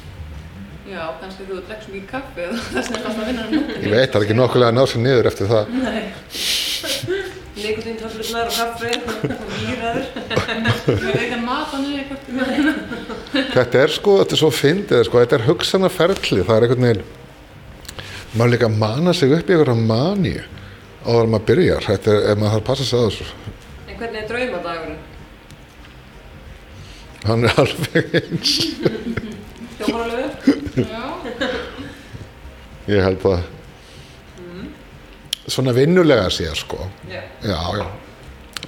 Já, 0.87 1.03
kannski 1.21 1.45
þú 1.49 1.61
drekst 1.67 1.89
mikið 1.93 2.09
kaffi 2.11 2.47
þess 2.73 2.91
vegna 2.93 2.99
er 2.99 3.07
alltaf 3.07 3.23
að 3.23 3.29
vinna 3.29 3.45
hann 3.47 3.55
út. 3.59 3.71
ég 3.79 3.95
veit 3.95 4.09
það 4.13 4.19
er 4.19 4.25
ekki 4.27 4.37
nokkulega 4.39 4.69
að 4.73 4.77
ná 4.77 4.83
sér 4.91 5.03
niður 5.07 5.31
eftir 5.31 5.51
það 5.53 5.63
Nikotintöflunar 7.63 8.49
og 8.49 8.55
kaffi 8.57 8.89
og 8.89 9.43
výraður. 9.53 10.07
Ég 10.09 11.03
veit 11.05 11.19
ekki 11.21 11.35
að 11.37 11.43
mata 11.45 11.77
niður 11.79 12.05
vinna. 12.27 12.73
þetta 13.53 13.83
er 13.83 13.93
sko, 13.93 14.15
þetta 14.19 14.35
er 14.35 14.41
svo 14.41 14.49
fyndið 14.53 15.03
sko, 15.07 15.21
þetta 15.21 15.37
er 15.37 15.45
hugsanaferli, 15.47 16.41
það 16.43 16.55
er 16.57 16.65
einhvern 16.67 16.87
veginn 16.89 17.05
maður 18.33 18.53
líka 18.55 18.69
mana 18.73 19.13
sig 19.13 19.33
upp 19.33 19.49
í 19.49 19.53
einhverja 19.53 19.77
mani 19.77 20.33
áður 21.05 21.27
en 21.27 21.33
maður 21.33 21.47
byrjar, 21.51 21.85
þetta 21.91 22.13
er, 22.13 22.21
ef 22.31 22.39
maður 22.41 22.53
þarf 22.55 22.61
að 22.63 22.67
passa 22.71 22.87
sig 22.87 22.99
að 22.99 23.09
þessu 23.09 23.25
En 23.93 23.97
hvernig 23.99 24.19
er? 24.23 24.27
Hann 27.27 27.45
er 27.47 27.59
alveg 27.63 28.15
eins 28.19 28.53
ég 32.87 33.03
held 33.03 33.25
að 33.31 33.43
svona 35.53 35.73
vinnulega 35.75 36.29
sér 36.31 36.55
sko 36.57 36.79
Já. 37.11 37.21
Já, 37.43 37.59
já. 37.79 37.87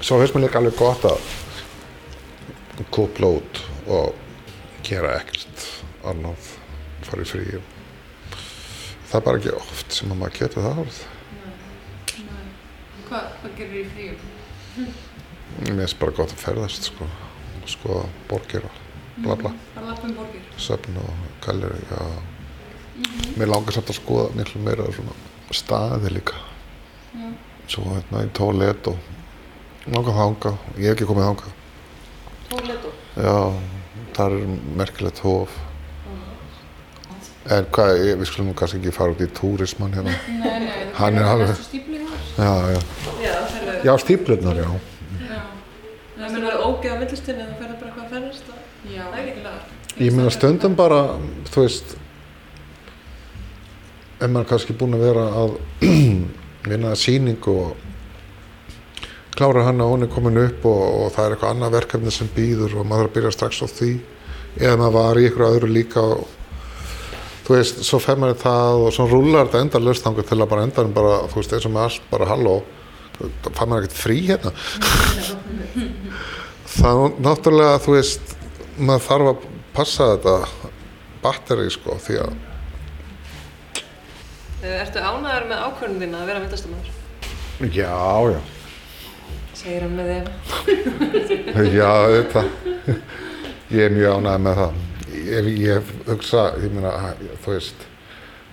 Svo 0.01 0.19
finnst 0.19 0.35
mér 0.35 0.43
líka 0.45 0.59
alveg 0.59 0.75
gott 0.79 1.05
að 1.07 1.19
kúpla 2.91 3.29
út 3.37 3.61
og 3.87 4.15
gera 4.85 5.13
ekkert 5.21 5.63
annað, 6.05 6.49
fara 7.07 7.23
í 7.23 7.29
frí. 7.29 7.43
Það 9.09 9.17
er 9.19 9.23
bara 9.27 9.39
ekki 9.39 9.53
oft 9.55 9.95
sem 9.95 10.11
að 10.11 10.19
maður 10.19 10.35
getur 10.41 10.65
það 10.65 10.81
orð. 10.83 10.99
hvað, 13.07 13.29
hvað 13.41 13.55
gerir 13.61 13.79
í 13.79 13.85
fríum? 13.93 14.19
Mér 15.63 15.79
finnst 15.85 15.99
bara 16.03 16.17
gott 16.19 16.35
að 16.35 16.43
ferðast, 16.43 16.91
sko. 16.91 17.07
Og 17.65 17.71
skoða 17.73 18.03
borgir 18.29 18.65
og 18.67 18.81
bla 19.25 19.35
bla. 19.39 19.51
Bara 19.75 19.87
lappa 19.89 20.05
um 20.07 20.13
borgir. 20.19 20.41
Söfn 20.61 20.97
og 21.01 21.09
galleri, 21.41 21.81
já. 21.89 21.99
Mér 23.39 23.49
langar 23.49 23.73
samt 23.75 23.89
að 23.89 23.97
skoða 23.97 24.29
miklu 24.37 24.61
meira 24.63 24.85
svona 24.93 25.15
staði 25.51 26.11
líka. 26.13 26.37
Já. 27.15 27.31
Svo 27.73 27.87
hérna 27.95 28.21
í 28.27 28.29
tólet 28.37 28.87
og 28.91 28.97
langar 29.89 30.13
þangað. 30.19 30.57
Ég 30.77 30.91
hef 30.91 30.95
ekki 30.99 31.07
komið 31.09 31.27
þangað. 31.31 31.55
Tóleto. 32.53 32.93
Já, 33.17 33.35
það 34.13 34.37
er 34.37 34.57
merkilegt 34.83 35.23
hóf. 35.25 35.57
En 37.45 37.65
hvað, 37.69 37.91
ég- 38.01 38.17
við 38.17 38.25
skulum 38.29 38.53
kannski 38.57 38.77
ekki 38.79 38.93
fara 38.93 39.11
út 39.13 39.21
í 39.21 39.27
túrismann 39.37 39.93
hérna. 39.93 40.13
Nei, 40.27 40.59
nei, 40.59 40.93
Hann 40.95 41.17
er 41.17 41.23
alveg- 41.23 41.49
næstu 41.49 41.63
stífli 41.69 41.99
þar. 42.05 42.21
Já, 42.37 42.53
já. 42.73 42.81
Já, 43.21 43.33
það 43.49 43.67
er 43.67 43.83
Já, 43.85 44.79
er 46.75 46.81
ógeð 46.81 46.95
á 46.95 47.01
millistinni 47.01 47.43
en 47.43 47.51
það 47.51 47.59
fer 47.59 47.75
bara 47.79 47.89
eitthvað 47.89 48.05
að 48.05 48.13
ferðast. 48.13 48.49
Já. 48.85 49.03
Það 49.03 49.19
er 49.19 49.29
ekki 49.31 49.43
lagar. 49.45 49.73
Ég 49.95 50.15
meina 50.15 50.31
stundum 50.33 50.75
bara, 50.75 51.01
þú 51.49 51.63
veist, 51.63 51.95
ef 54.19 54.29
maður 54.29 54.49
kannski 54.51 54.75
búinn 54.77 54.97
að 54.97 55.05
vera 55.05 55.25
að 55.41 55.57
vinna 56.69 56.91
að 56.91 57.01
sýningu 57.01 57.55
og 57.65 57.83
klára 59.35 59.65
hann 59.67 59.83
að 59.83 59.91
hún 59.91 60.05
er 60.05 60.11
komin 60.11 60.41
upp 60.45 60.65
og, 60.67 60.83
og 61.05 61.11
það 61.15 61.25
er 61.25 61.35
eitthvað 61.35 61.53
annað 61.55 61.75
verkefni 61.79 62.13
sem 62.15 62.31
býður 62.35 62.77
og 62.79 62.87
maður 62.87 63.05
þarf 63.05 63.11
að 63.11 63.15
byrja 63.17 63.35
strax 63.35 63.61
á 63.63 63.67
því 63.67 63.91
eða 64.61 64.77
maður 64.79 64.95
var 64.95 65.19
í 65.19 65.25
ykkur 65.27 65.47
öðru 65.49 65.71
líka 65.75 66.03
og 66.15 66.23
þú 67.45 67.57
veist, 67.57 67.83
svo 67.85 67.99
fer 68.01 68.21
maður 68.21 68.39
það 68.45 68.85
og 68.85 68.95
svo 68.95 69.07
rúlar 69.11 69.49
þetta 69.49 69.65
endar 69.65 69.83
löstangur 69.83 70.27
til 70.27 70.39
að 70.39 70.51
bara 70.53 70.63
endanum 70.65 70.95
bara, 70.95 71.17
þú 71.31 71.41
veist, 71.41 71.57
eins 71.57 71.67
og 71.67 71.75
með 71.75 71.87
allt, 71.89 72.07
bara 72.13 72.29
halló, 72.31 72.55
það 73.19 73.51
fær 73.59 73.69
maður 73.71 73.89
ekkert 73.89 74.01
frí 74.05 74.17
hérna. 74.31 74.55
það 76.75 77.03
er 77.05 77.15
náttúrulega, 77.25 77.77
þú 77.85 77.95
veist, 77.97 78.35
maður 78.77 79.05
þarf 79.09 79.29
að 79.31 79.45
passa 79.75 80.09
þetta 80.13 80.35
batteri, 81.23 81.69
sko, 81.73 81.97
því 82.07 82.19
að 82.25 82.35
Eh, 84.65 84.79
Ertu 84.81 84.97
ánæður 84.97 85.43
með 85.51 85.59
ákvörðun 85.61 85.99
þín 86.01 86.13
að 86.17 86.29
vera 86.31 86.39
myndastamæður? 86.41 86.93
Já, 87.75 87.97
já. 88.33 88.39
Segir 89.55 89.83
hann 89.85 89.93
með 89.99 90.07
þeim. 90.09 90.29
Já, 91.75 91.91
þetta. 92.15 92.41
Ég 93.75 93.83
er 93.85 93.93
mjög 93.93 94.15
ánægð 94.17 94.41
með 94.47 94.57
það. 94.61 94.79
Ég, 95.25 95.49
ég 95.61 95.91
hugsa, 96.09 96.45
ég 96.63 96.73
meina, 96.73 96.93
þú 97.45 97.53
veist, 97.53 97.85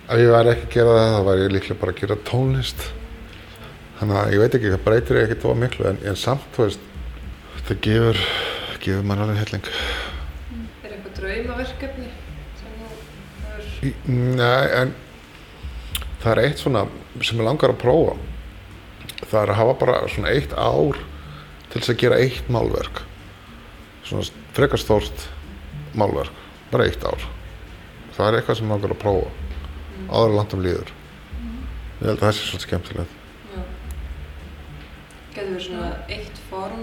ef 0.05 0.21
ég 0.21 0.31
væri 0.35 0.53
ekki 0.53 0.67
að 0.69 0.75
gera 0.77 0.93
það, 0.99 1.15
þá 1.17 1.25
væri 1.31 1.43
ég 1.47 1.55
líklega 1.57 1.79
bara 1.81 1.95
að 1.95 1.99
gera 2.03 2.19
tónlist. 2.29 2.85
Þannig 3.97 4.19
að 4.21 4.33
ég 4.35 4.43
veit 4.43 4.57
ekki, 4.59 4.71
það 4.75 4.85
breytir 4.87 5.19
ég 5.19 5.27
ekkert 5.27 5.49
of 5.49 5.59
miklu, 5.63 5.89
en, 5.89 5.99
en 6.13 6.19
samt, 6.27 6.45
þú 6.55 6.67
veist, 6.67 6.85
það 7.67 7.79
gefur, 7.85 8.19
gefur 8.83 9.05
mann 9.07 9.21
alveg 9.23 9.39
helling. 9.43 9.67
Er 10.83 10.91
eitthvað 10.95 11.15
draumaverkefni 11.19 12.09
sem 12.59 12.75
þú. 12.79 13.87
Í- 13.87 13.95
Nei, 14.11 14.67
en 14.81 14.93
það 16.23 16.31
er 16.33 16.43
eitt 16.47 16.61
svona 16.63 16.85
sem 17.21 17.37
ég 17.39 17.45
langar 17.47 17.73
að 17.73 17.81
prófa. 17.83 18.17
Það 19.23 19.39
er 19.45 19.53
að 19.53 19.59
hafa 19.61 19.73
bara 19.79 20.01
svona 20.11 20.33
eitt 20.35 20.53
ár 20.53 20.97
til 21.71 21.79
þess 21.81 21.93
að 21.93 22.01
gera 22.03 22.19
eitt 22.21 22.49
málverk. 22.53 23.01
Svona 24.03 24.27
frekar 24.53 24.77
stórt 24.81 25.27
málverk. 25.95 26.33
Bara 26.71 26.85
eitt 26.89 27.03
ár. 27.05 27.21
Það 28.13 28.27
er 28.27 28.37
eitthvað 28.41 28.57
sem 28.59 28.67
ég 28.67 28.73
langar 28.75 28.93
að 28.93 29.01
prófa. 29.01 29.31
Áður 30.09 30.29
en 30.29 30.37
landum 30.37 30.61
líður. 30.65 30.91
Ég 32.03 32.07
held 32.09 32.17
að 32.19 32.23
það 32.27 32.33
sé 32.35 32.47
svolítið 32.49 32.67
skemmtilegt. 32.67 33.19
Getur 35.33 35.47
verið 35.55 35.63
svona 35.65 35.91
eitt 36.13 36.41
form, 36.49 36.81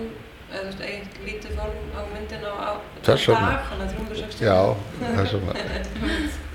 eða 0.61 0.69
þú 0.69 0.71
veist, 0.71 0.83
eitt 0.91 1.19
lítið 1.25 1.57
form 1.59 1.91
á 1.97 2.01
myndina 2.13 2.51
á, 2.53 2.71
á 2.71 3.03
dag, 3.05 3.19
þannig 3.25 3.85
að 3.85 3.95
360. 3.97 4.45
Já, 4.45 4.59
þess 5.01 5.33
vegna. 5.37 5.55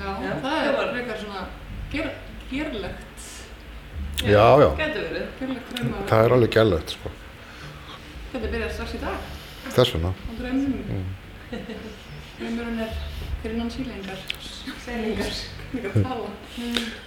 Já, 0.00 0.08
Já. 0.24 0.30
það 0.40 0.58
er 0.64 0.76
bara 0.78 0.92
frekar 0.94 1.18
svona 1.20 1.40
ger, 1.92 2.06
gerlegt. 2.50 3.26
Já, 4.24 4.46
já. 4.62 4.68
Getur 4.78 5.04
verið. 5.10 5.26
Gerlegt 5.40 5.72
drauma. 5.74 6.02
Það 6.08 6.24
er 6.24 6.34
alveg 6.36 6.54
gællegt, 6.56 6.94
sko. 6.96 7.12
Þetta 8.32 8.50
byrjar 8.54 8.74
strax 8.76 8.96
í 8.96 9.00
dag. 9.02 9.30
Þess 9.76 9.94
vegna. 9.96 10.12
á 10.16 10.32
draumum. 10.40 11.04
Draumurinn 11.50 12.84
er 12.86 12.94
fyrir 13.42 13.56
nann 13.58 13.72
sílengar. 13.72 14.20
Að. 14.90 16.22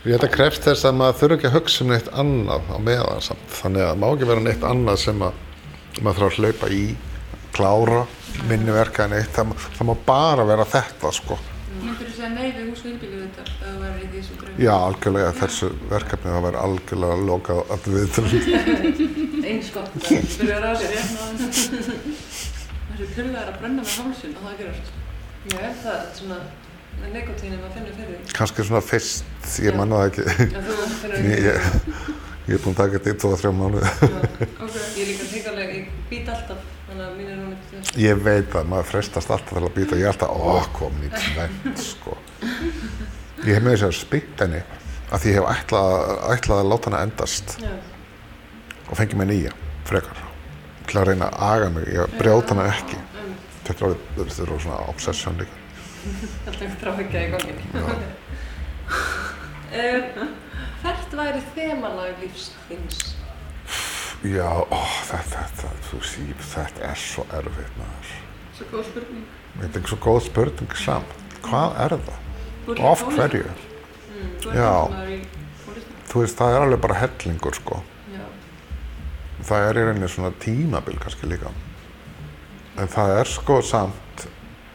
Ég 0.08 0.14
þetta 0.14 0.30
krefst 0.32 0.68
þess 0.68 0.86
að 0.88 1.00
maður 1.00 1.18
þurfi 1.22 1.36
ekki 1.38 1.50
að 1.50 1.56
hugsa 1.58 1.84
um 1.84 1.90
neitt 1.92 2.12
annað 2.14 2.70
á 2.72 2.78
meðan 2.80 3.26
samt. 3.26 3.50
Þannig 3.58 3.84
að 3.84 3.90
það 3.90 4.00
má 4.04 4.08
ekki 4.12 4.30
vera 4.30 4.46
neitt 4.46 4.68
annað 4.70 5.02
sem 5.04 5.26
að 5.28 5.42
maður 6.02 6.20
þarf 6.24 6.30
að 6.32 6.38
hlaupa 6.44 6.70
í, 6.74 6.84
klára, 7.54 8.04
minni 8.50 8.72
verka 8.74 9.06
en 9.06 9.14
eitt. 9.20 9.34
Það, 9.36 9.50
má- 9.52 9.58
það 9.78 9.90
má 9.92 9.96
bara 10.08 10.46
vera 10.50 10.66
þetta, 10.66 11.12
sko. 11.20 11.38
Myndur 11.84 12.06
þú 12.08 12.14
segja 12.16 12.30
nei 12.30 12.52
við 12.54 12.68
hús 12.70 12.82
viðbílið 12.86 13.22
þetta 13.24 13.44
ef 13.44 13.54
það 13.60 13.78
væri 13.84 14.04
í 14.04 14.10
þessu 14.14 14.36
draumum? 14.40 14.60
Já, 14.64 14.74
algjörlega 14.88 15.32
þessu 15.42 15.70
verkefni 15.90 16.30
það 16.32 16.44
væri 16.48 16.60
algjörlega 16.64 17.16
lokað 17.28 17.60
að 17.74 17.88
við 17.94 18.06
til. 18.14 18.26
Eins 19.44 19.72
gott 19.74 19.90
að 19.98 20.02
að 20.64 20.76
sér, 20.80 20.92
já. 20.94 21.04
Þessi 22.94 23.08
pilla 23.16 23.42
er 23.42 23.48
að 23.50 23.58
brenna 23.60 23.82
með 23.84 23.96
hálsinn 23.98 24.36
og 24.38 24.44
það 24.46 24.60
gerast. 24.62 24.92
Já, 25.50 25.58
er 25.60 25.74
það 25.84 26.04
svona 26.20 26.38
nekotíni 27.14 27.58
maður 27.58 27.74
finnur 27.80 27.96
fyrir 27.98 28.20
því? 28.22 28.36
Kannski 28.38 28.66
svona 28.70 28.84
fyrst, 28.86 29.26
ég 29.66 29.76
manna 29.80 30.04
það 30.04 30.12
ekki. 30.12 30.24
En 30.46 30.68
þú 30.68 30.74
finnur 31.02 31.18
Ég, 31.26 31.40
ekki 31.50 32.14
ég, 32.44 32.52
ég 32.52 32.58
er 32.58 32.62
búinn 32.64 32.76
að 32.76 32.82
taka 32.84 33.00
þetta 33.00 33.20
tvo 33.24 33.32
að 33.34 33.42
þrjá 33.44 33.52
mánuði. 33.60 33.90
Ok. 34.64 34.76
Ég 34.94 35.02
er 35.04 35.10
líka 35.10 35.26
hrigalega, 35.32 35.74
ég 35.74 35.86
být 36.10 36.28
alltaf, 36.30 36.60
þannig 36.88 37.06
að 37.08 37.14
mín 37.18 37.30
er 37.34 37.38
hún 37.40 37.54
ekki 37.56 37.70
þess. 37.80 37.96
Ég 38.04 38.20
veit 38.28 38.56
að 38.60 38.68
maður 38.70 38.88
frestast 38.92 39.32
alltaf 39.34 39.56
til 39.58 39.64
að 39.66 39.74
býta. 39.78 39.98
Ég 39.98 40.06
er 40.06 40.12
alltaf, 40.12 40.30
ó, 40.30 40.62
kom 40.78 41.00
í 41.04 41.10
tvent, 41.14 41.82
sko. 41.82 42.18
Ég 43.44 43.56
hef 43.58 43.64
með 43.66 43.74
þess 43.74 43.88
að 43.88 43.96
spytt 43.98 44.44
henni 44.46 44.62
að 45.14 45.24
því 45.24 45.34
ég 45.34 45.40
hef 45.40 45.50
ætlað, 45.56 46.14
ætlað 46.36 46.62
að 46.64 46.70
láta 46.74 46.90
hana 46.92 47.02
endast. 47.08 47.56
Já, 47.64 47.74
og 48.90 49.00
fengi 49.00 49.18
mér 49.20 49.30
nýja 49.32 49.52
frekar 49.88 50.20
til 50.90 51.00
að 51.02 51.08
reyna 51.10 51.28
að 51.32 51.44
aga 51.50 51.70
mig, 51.74 51.86
ég 51.96 52.16
brjóta 52.20 52.54
hana 52.54 52.66
ekki 52.72 52.98
þetta 53.64 53.74
er 53.74 53.86
orðið- 53.88 54.08
þetta 54.18 54.42
er 54.44 54.50
orðið 54.54 54.64
svona 54.68 54.80
obsession 54.92 55.38
líka 55.40 55.56
Alltaf 56.44 56.64
ekki 56.68 56.80
tráfíkja 56.84 57.22
í 57.24 57.30
ganginni. 57.32 57.64
um, 59.74 60.30
hvert 60.84 61.14
væri 61.20 61.42
þemalag 61.56 62.20
lífs 62.22 62.52
þins? 62.70 63.00
já, 64.24 64.48
ó, 64.48 64.80
þetta, 65.10 65.42
þetta, 65.50 65.72
þú 65.90 66.02
sí, 66.08 66.26
þetta 66.54 66.86
er 66.92 67.00
svo 67.00 67.26
erfitt 67.36 67.74
maður 67.80 68.12
Svo 68.54 68.66
góð 68.72 68.84
spurning. 68.92 69.24
þetta 69.60 69.80
er 69.82 69.88
svo 69.90 69.98
góð 70.06 70.20
spurning 70.30 70.76
samt 70.80 71.16
hvað 71.44 71.80
er 71.86 71.96
það? 71.98 72.20
Tónlist- 72.68 73.18
hverju? 73.18 73.50
Mm, 74.14 74.30
Já. 74.56 74.70
þú 76.08 76.22
veist, 76.22 76.38
það 76.40 76.54
er 76.56 76.62
alveg 76.68 76.82
bara 76.86 77.00
hellingur 77.02 77.58
sko 77.58 77.82
Já. 78.14 78.24
það 79.50 79.68
er 79.70 79.80
í 79.82 79.86
rauninni 79.90 80.08
svona 80.14 80.32
tímabil 80.40 81.00
kannski 81.04 81.28
líka 81.34 81.52
en 82.78 82.88
það 82.88 83.18
er 83.20 83.28
sko 83.34 83.60
samt 83.62 84.28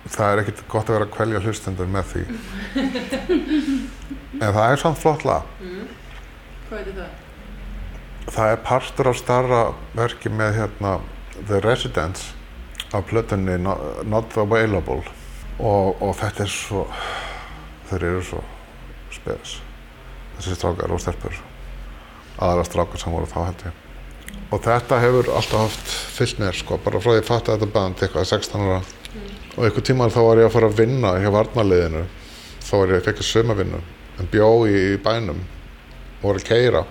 það 0.09 0.33
er 0.33 0.43
ekkert 0.43 0.61
gott 0.73 0.89
að 0.91 0.99
vera 0.99 1.07
að 1.09 1.15
kvelja 1.17 1.41
hlustendur 1.47 1.89
með 1.89 2.13
því 2.13 2.23
en 4.37 4.53
það 4.53 4.73
er 4.73 4.83
samt 4.83 4.99
flott 5.01 5.25
lag. 5.29 5.43
Hvað 6.69 6.77
veitir 6.79 6.99
það? 6.99 7.17
það 8.29 8.51
er 8.53 8.59
partur 8.61 9.09
af 9.09 9.17
starra 9.17 9.61
verki 9.97 10.29
með 10.29 10.59
hérna 10.59 10.91
The 11.49 11.61
Residents 11.65 12.27
á 12.93 13.01
plötunni 13.01 13.55
No- 13.63 14.03
Not 14.05 14.37
Available. 14.37 15.01
Og, 15.59 15.97
og 16.03 16.13
þetta 16.21 16.45
er 16.45 16.53
svo 16.53 16.85
þeir 17.89 18.05
eru 18.11 18.23
svo 18.23 18.43
spes. 19.17 19.57
Þessi 20.37 20.55
strákar 20.59 20.93
og 20.93 21.01
stelpur. 21.03 21.35
Aðra 22.39 22.67
strákar 22.69 23.01
sem 23.01 23.13
voru 23.17 23.27
þá 23.27 23.41
held 23.49 23.65
ég. 23.71 23.81
Og 24.53 24.61
þetta 24.65 25.01
hefur 25.03 25.33
alltaf 25.35 25.65
haft 25.65 25.91
fyllt 26.19 26.39
mér 26.41 26.57
sko, 26.57 26.79
bara 26.85 27.01
frá 27.01 27.11
því 27.11 27.17
að 27.17 27.21
ég 27.23 27.27
fatta 27.33 27.57
þetta 27.57 27.73
band 27.75 28.03
eitthvað 28.05 28.29
16 28.31 28.63
ára. 28.69 28.79
Og 29.57 29.65
einhver 29.67 29.85
tíma 29.89 30.07
þá 30.13 30.21
var 30.29 30.39
ég 30.45 30.47
að 30.51 30.55
fara 30.55 30.69
að 30.71 30.79
vinna 30.79 31.15
hjá 31.19 31.31
varnarliðinu. 31.35 32.05
Þá 32.69 32.73
var 32.77 32.93
ég 32.93 33.01
að 33.01 33.09
fekka 33.09 33.27
sumavinnu 33.27 33.81
en 34.19 34.31
bjó 34.33 34.51
í, 34.67 34.97
bænum 35.03 35.43
var 36.23 36.39
að 36.39 36.49
keira 36.49 36.85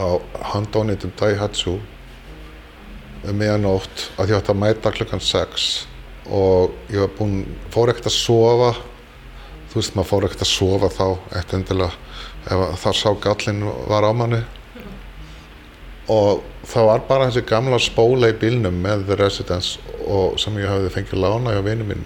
á 0.00 0.06
handónitum 0.52 1.12
Daihatsu 1.20 1.76
um 3.28 3.36
miðanótt 3.38 4.08
að 4.18 4.32
ég 4.32 4.38
átti 4.40 4.54
að 4.54 4.62
mæta 4.62 4.92
klukkan 4.94 5.22
6 5.22 5.66
og 6.32 6.72
ég 6.90 7.02
var 7.02 7.12
búinn, 7.18 7.44
fór 7.74 7.92
ekkert 7.92 8.08
að 8.08 8.16
sofa. 8.16 8.70
Þú 9.70 9.78
veist 9.78 9.94
maður 9.96 10.10
fór 10.10 10.26
ekkert 10.28 10.44
að 10.46 10.50
sofa 10.52 10.90
þá 10.92 11.06
eitt 11.38 11.54
endilega 11.56 11.92
ef 12.42 12.82
það 12.82 12.98
sá 12.98 13.08
gallin 13.22 13.62
var 13.90 14.06
á 14.06 14.12
manni. 14.16 14.42
Og 16.12 16.42
það 16.66 16.88
var 16.88 17.06
bara 17.08 17.28
þessi 17.28 17.44
gamla 17.46 17.78
spóla 17.82 18.32
í 18.32 18.38
bílnum 18.38 18.80
með 18.82 19.06
The 19.10 19.18
Residence 19.20 19.92
og 20.08 20.38
sem 20.42 20.56
ég 20.58 20.70
hafði 20.70 20.90
fengið 20.96 21.22
lána 21.22 21.54
hjá 21.54 21.62
vinnu 21.66 21.86
minn 21.86 22.04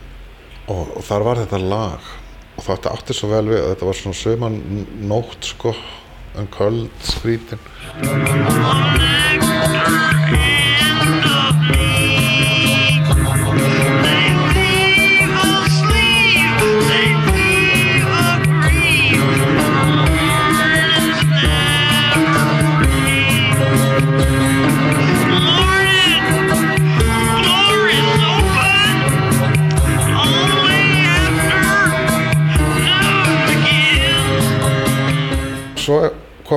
og, 0.68 0.96
og 0.98 1.02
þar 1.06 1.24
var 1.26 1.40
þetta 1.42 1.60
lag 1.62 2.08
og 2.56 2.64
þetta 2.64 2.92
átti 2.96 3.16
svo 3.16 3.30
vel 3.32 3.46
við 3.50 3.62
þetta 3.70 3.88
var 3.88 4.00
svona 4.00 4.20
söman 4.20 4.60
nótt 5.08 5.52
sko 5.52 5.74
en 6.36 6.50
köld 6.52 6.90
skrítin 7.04 7.60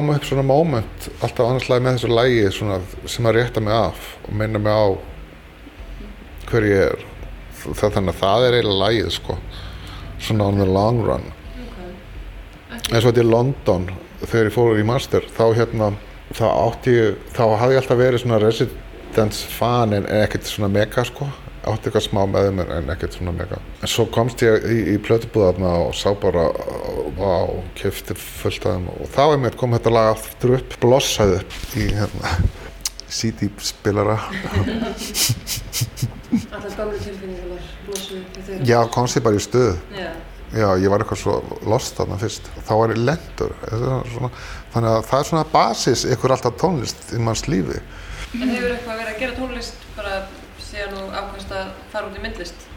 kom 0.09 0.17
upp 0.17 0.25
svona 0.25 0.41
moment 0.41 1.07
alltaf 1.21 1.45
annarslega 1.45 1.83
með 1.85 1.97
þessu 1.99 2.09
lægi 2.09 2.45
svona, 2.55 2.77
sem 3.05 3.27
að 3.29 3.35
rétta 3.35 3.61
mig 3.61 3.75
af 3.75 4.05
og 4.25 4.31
minna 4.39 4.61
mig 4.61 4.73
á 4.73 4.89
hver 6.49 6.65
ég 6.65 6.79
er. 6.87 7.03
Það, 7.59 7.91
þannig 7.93 8.15
að 8.15 8.21
það 8.23 8.45
er 8.45 8.55
eiginlega 8.57 8.79
lægið 8.79 9.09
sko. 9.13 9.35
Svona 10.17 10.47
on 10.49 10.57
the 10.57 10.65
long 10.65 11.03
run. 11.05 11.27
Eins 12.89 13.03
og 13.03 13.11
þetta 13.11 13.21
í 13.21 13.27
London 13.29 13.85
þegar 14.23 14.49
ég 14.49 14.55
fór 14.55 14.81
í 14.81 14.87
master 14.87 15.29
þá 15.35 15.43
hérna 15.59 15.91
þá 16.33 16.45
átti 16.49 16.95
ég, 16.95 17.21
þá 17.35 17.43
hafði 17.59 17.77
ég 17.77 17.83
alltaf 17.83 18.01
verið 18.01 18.23
svona 18.23 18.41
residence 18.41 19.53
fan 19.59 19.93
en 19.93 20.09
ekkert 20.23 20.49
svona 20.49 20.71
mega 20.73 21.05
sko 21.05 21.29
átti 21.67 21.89
eitthvað 21.89 22.05
smá 22.05 22.21
með 22.29 22.49
mér 22.59 22.71
en 22.77 22.93
ekkert 22.93 23.17
svona 23.17 23.33
mega. 23.35 23.59
En 23.83 23.91
svo 23.91 24.05
komst 24.13 24.43
ég 24.45 24.63
í, 24.63 24.77
í 24.93 24.95
plötubúðarna 25.03 25.73
og 25.87 25.93
sá 25.97 26.09
bara 26.19 26.47
vá, 27.17 27.33
kefti 27.79 28.15
fullt 28.19 28.65
af 28.65 28.77
þeim. 28.77 28.87
Og 28.95 29.11
þá 29.15 29.21
er 29.25 29.43
mér 29.43 29.59
kom 29.59 29.75
þetta 29.75 29.93
lag 29.93 30.13
aftur 30.15 30.55
upp 30.59 30.79
blossaði 30.83 31.41
upp 31.41 31.77
í 31.79 31.89
hérna 31.97 32.33
CD 33.09 33.49
spilara. 33.65 34.19
Allar 36.29 36.73
gamlu 36.77 36.97
tilfinningar 37.01 37.69
blósu 37.87 38.19
upp 38.19 38.35
í 38.37 38.43
þeirra. 38.45 38.65
já, 38.69 38.79
komst 38.93 39.17
ég 39.17 39.25
bara 39.25 39.39
í 39.39 39.41
stuð. 39.43 39.71
Já. 39.97 40.11
já, 40.53 40.67
ég 40.83 40.91
var 40.93 41.03
eitthvað 41.03 41.23
svo 41.23 41.37
lost 41.69 41.97
þarna 41.97 42.19
fyrst. 42.21 42.51
Þá 42.67 42.73
var 42.81 42.93
ég 42.93 43.01
lendur 43.01 43.55
svona, 44.13 44.29
þannig 44.75 44.91
að 44.91 45.07
það 45.09 45.23
er 45.23 45.31
svona 45.31 45.47
basis 45.55 46.05
ykkur 46.15 46.35
alltaf 46.35 46.59
tónlist 46.61 47.15
í 47.17 47.23
manns 47.25 47.47
lífi. 47.49 47.81
En 48.37 48.45
hefur 48.45 48.75
eitthvað 48.75 49.01
verið 49.01 49.11
að 49.15 49.23
gera 49.23 49.37
tónlist 49.39 49.89
bara 49.97 50.21
síðan 50.69 50.93
þú 50.95 51.05
ákvæmst 51.19 51.51
að 51.59 51.71
fara 51.91 52.07
út 52.09 52.17
í 52.19 52.21
myndlist? 52.23 52.67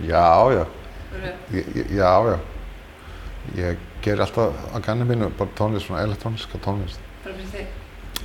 já, 0.00 0.26
já 0.56 0.64
Ég- 1.52 1.90
Já, 1.92 2.12
já. 2.24 2.38
Ég 3.56 3.76
ger 4.02 4.20
alltaf 4.20 4.54
á 4.72 4.78
ganni 4.80 5.04
mínu 5.04 5.28
bara 5.36 5.50
tónlist, 5.58 5.86
svona 5.86 6.02
elektróniska 6.06 6.58
tónlist. 6.64 6.98
bara 7.24 7.34
fyrir 7.34 7.50
þig? 7.52 7.66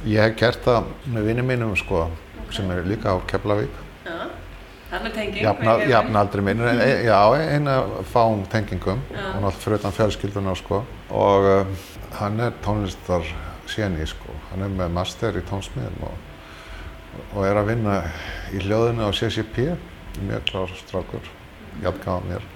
Ég 0.05 0.21
hef 0.21 0.35
gert 0.39 0.63
það 0.63 0.83
með 1.11 1.25
vinnum 1.25 1.45
mínum, 1.47 1.75
sko, 1.75 2.09
sem 2.51 2.69
er 2.71 2.83
líka 2.83 3.11
á 3.11 3.19
Keflavík. 3.27 3.69
Já. 4.05 4.29
Þannig 4.91 5.13
tenging. 5.13 5.41
Jafna, 5.43 5.73
við- 5.81 5.89
jafnaldri 5.89 6.41
mínur, 6.41 6.67
en, 6.69 6.79
e- 6.79 7.03
já, 7.03 7.19
eina 7.35 7.83
fáum 8.13 8.45
tengingum, 8.47 9.01
Já. 9.11 9.35
og 9.35 9.41
náttúrulega 9.43 9.59
fyrir 9.59 9.79
utan 9.79 9.91
fjölskylduna, 9.91 10.55
sko. 10.55 10.83
Og 11.11 11.43
um, 11.61 11.75
hann 12.13 12.39
er 12.39 12.51
tónlistar 12.63 13.23
séni, 13.67 14.05
sko. 14.07 14.31
Hann 14.51 14.63
er 14.63 14.69
með 14.69 14.91
master 14.93 15.33
í 15.33 15.41
tónsmiðum 15.41 16.03
og, 16.03 16.13
og 17.33 17.45
er 17.47 17.59
að 17.61 17.69
vinna 17.71 17.97
í 18.53 18.61
hljóðinu 18.63 19.07
á 19.07 19.11
CCP, 19.15 19.67
mjög 20.27 20.45
klár 20.49 20.73
strákur, 20.79 21.27
jafngáða 21.83 22.21
mér. 22.31 22.47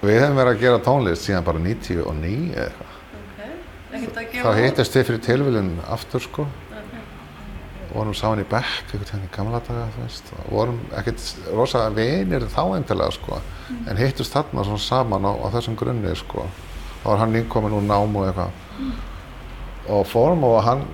Við 0.00 0.16
hefum 0.16 0.38
verið 0.40 0.54
að 0.54 0.62
gera 0.64 0.80
tónlist 0.84 1.26
síðan 1.26 1.44
bara 1.44 1.60
99 1.60 2.54
eða 2.54 2.64
eitthvað. 2.64 2.96
Ok. 3.20 3.42
Ekkert 3.98 4.16
að 4.22 4.28
gefa 4.32 4.44
Þá 4.44 4.50
út? 4.54 4.60
hittist 4.64 4.96
við 4.96 5.06
fyrir 5.10 5.22
tilviljun 5.26 5.70
aftur 5.92 6.24
sko. 6.24 6.46
Ok. 6.70 6.94
Vorum 7.90 8.14
saman 8.16 8.40
í 8.40 8.46
bekk 8.48 8.94
einhvern 8.94 9.04
veginn 9.10 9.26
í 9.26 9.32
gamla 9.34 9.60
daga, 9.66 9.84
þú 9.96 10.04
veist. 10.06 10.32
Og 10.46 10.48
vorum 10.56 10.78
ekkert 10.96 11.26
rosa 11.58 11.82
vinir 11.92 12.46
þá 12.54 12.62
endilega 12.78 13.12
sko. 13.18 13.40
En 13.90 14.00
hittust 14.00 14.32
þarna 14.38 14.64
svona 14.70 14.84
saman 14.86 15.28
á, 15.28 15.32
á 15.36 15.46
þessum 15.58 15.76
grunni 15.80 16.14
sko. 16.16 16.46
Þá 17.02 17.06
var 17.10 17.20
hann 17.24 17.36
nýkomin 17.36 17.76
úr 17.76 17.84
námu 17.90 18.22
og 18.24 18.30
eitthvað. 18.30 18.96
Og 19.90 20.06
fórum 20.08 20.44
og 20.48 20.62
hann 20.64 20.86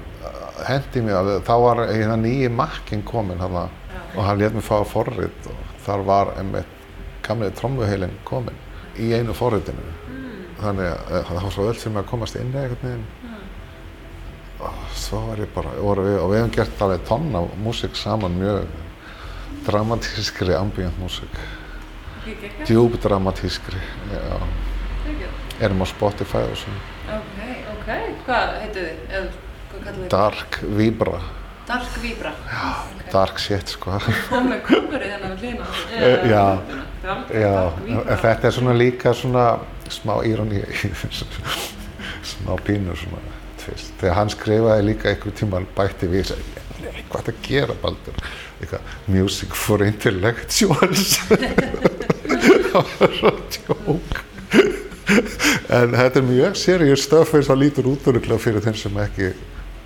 hendi 0.65 1.03
mér 1.05 1.19
að 1.21 1.33
þá 1.47 1.55
var 1.63 1.83
eina 1.91 2.17
nýji 2.21 2.49
makkin 2.53 3.03
komin 3.07 3.41
hann 3.43 3.57
og 4.17 4.23
hann 4.25 4.39
let 4.41 4.55
mér 4.57 4.65
fá 4.65 4.81
forrit 4.89 5.51
og 5.51 5.77
þar 5.85 6.05
var 6.09 6.33
einmitt 6.41 6.73
gamli 7.27 7.51
trommuheilin 7.59 8.15
komin 8.25 8.57
í 8.97 9.13
einu 9.13 9.35
forritinu. 9.37 9.85
Þannig 10.57 10.89
að 10.89 11.13
eh, 11.19 11.29
það 11.29 11.43
var 11.43 11.55
svo 11.55 11.67
öll 11.69 11.79
sem 11.81 11.99
að 12.01 12.09
komast 12.09 12.39
inn 12.41 12.53
eða 12.55 12.71
einhvern 12.71 12.87
veginn. 12.89 13.07
Og 14.57 14.97
svo 14.97 15.21
var 15.27 15.43
ég 15.43 15.51
bara, 15.53 15.75
voru 15.85 16.07
við, 16.07 16.19
og 16.23 16.31
við 16.33 16.41
hefum 16.41 16.55
gert 16.55 16.83
alveg 16.87 17.03
tonn 17.09 17.35
af 17.37 17.51
músík 17.61 17.99
saman, 17.99 18.39
mjög 18.41 18.71
dramatískri 19.67 20.57
ambient 20.57 20.97
músík, 21.03 21.41
djúb 22.65 22.97
dramatískri, 23.03 23.83
erum 25.61 25.85
á 25.85 25.87
Spotify 25.93 26.47
og 26.47 26.57
svona, 26.63 26.81
Ok, 27.17 27.37
ok. 27.75 27.91
Hvað 28.27 28.57
heitið 28.63 28.89
þið? 28.89 29.37
Dark 30.11 30.61
vibra, 30.77 31.21
Dark 31.67 31.97
Vibra. 32.03 32.33
dark 33.13 33.39
shit 33.39 33.69
sko, 33.75 33.97
Og 33.97 34.45
með 34.47 34.61
kúmurinn 34.67 35.11
hennar 35.17 35.37
hlýna. 35.41 35.67
Eh, 35.97 36.29
já. 36.31 36.59
Já, 37.31 37.73
þetta 38.23 38.49
er 38.49 38.55
svona 38.55 38.75
líka 38.75 39.13
svona 39.15 39.47
smá 39.91 40.17
íróni, 40.27 40.63
smá 42.33 42.57
pínu 42.67 42.95
svona, 42.99 43.21
tvist, 43.63 43.93
þegar 44.01 44.17
hann 44.19 44.31
skrifaði 44.35 44.87
líka 44.89 45.11
einhver 45.13 45.35
tíma 45.39 45.61
bætti 45.77 46.09
við, 46.11 46.33
sagði, 46.33 46.45
"Nei, 46.83 47.05
hvað 47.09 47.21
er 47.21 47.25
þetta 47.27 47.35
að 47.35 47.43
gera 47.49 47.77
Baldur, 47.83 48.15
eitthvað, 48.61 48.81
music 49.07 49.55
for 49.55 49.83
intellectuals, 49.87 51.17
það 52.73 52.95
var 53.01 53.15
svo 53.21 53.35
tjók. 53.55 54.23
En 55.71 55.95
þetta 55.95 56.19
er 56.21 56.27
mjög 56.27 56.57
serious 56.59 57.05
stöf 57.07 57.35
eins 57.39 57.49
og 57.51 57.59
lítur 57.61 57.87
út 57.91 58.07
úruglega 58.11 58.39
fyrir 58.43 58.63
þeim 58.65 58.75
sem 58.79 58.99
ekki 59.03 59.31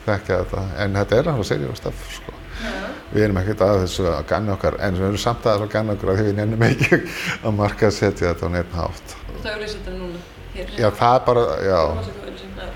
þekkja 0.07 0.39
þetta, 0.43 0.65
en 0.85 0.99
þetta 1.01 1.19
er 1.19 1.31
alveg 1.33 1.49
serið 1.51 1.75
stöf, 1.79 2.05
sko. 2.17 2.37
Já. 2.61 2.73
Við 3.11 3.25
erum 3.27 3.41
ekkert 3.41 3.63
að 3.67 3.79
þessu 3.85 4.05
að 4.11 4.21
ganna 4.31 4.55
okkar, 4.55 4.77
en 4.87 4.99
við 4.99 5.07
erum 5.09 5.23
samt 5.23 5.47
að 5.51 5.65
ganna 5.73 5.97
okkar 5.97 6.13
að 6.13 6.21
því 6.21 6.27
við 6.29 6.37
nefnum 6.41 6.67
ekki 6.69 7.01
að 7.47 7.57
marka 7.59 7.89
að 7.89 7.97
setja 7.97 8.31
þetta 8.31 8.47
á 8.47 8.55
neitt 8.57 8.77
hátt. 8.77 9.17
Þú 9.31 9.37
ert 9.37 9.47
að 9.47 9.55
auðvitað 9.55 9.73
þetta 9.77 9.93
núna, 9.97 10.21
hér. 10.57 10.75
Já, 10.77 10.89
það 11.01 11.15
er 11.17 11.25
bara, 11.31 11.45
já, 11.65 11.81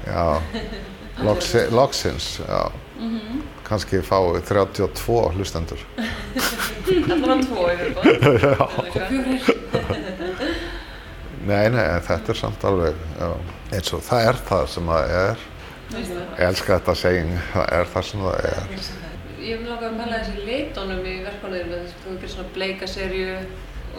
já. 0.09 0.15
já, 0.15 0.25
loksi, 1.29 1.67
loksins, 1.81 2.31
já. 2.45 2.63
Kannski 3.65 4.03
fáið 4.05 4.43
32 4.51 5.21
hlustendur. 5.39 5.81
Allavega 7.15 7.37
tvo 7.49 7.63
yfir. 7.73 7.91
Já. 8.45 8.55
Nei, 11.45 11.69
nei, 11.73 11.85
þetta 12.05 12.33
er 12.33 12.39
samt 12.39 12.63
alveg, 12.65 13.01
já, 13.21 13.29
eins 13.77 13.91
og 13.97 14.05
það 14.05 14.29
er 14.31 14.39
það 14.49 14.63
sem 14.75 14.87
það 14.93 15.15
er. 15.19 15.43
Ég 15.94 16.12
elska 16.49 16.79
þetta 16.79 16.94
seging, 16.99 17.35
það 17.53 17.75
er 17.79 17.90
það 17.92 18.07
sem 18.11 18.25
það 18.25 18.49
er. 18.51 18.70
Ég 19.44 19.61
vil 19.61 19.68
langa 19.68 19.90
að 19.90 19.99
pæla 20.01 20.20
þessi 20.23 20.47
leitónum 20.49 21.05
í 21.05 21.16
með 21.20 21.75
þess 21.75 21.99
að 21.99 21.99
þú 22.05 22.14
gerir 22.14 22.33
svona 22.35 22.55
bleika 22.55 22.88
serju 22.88 23.35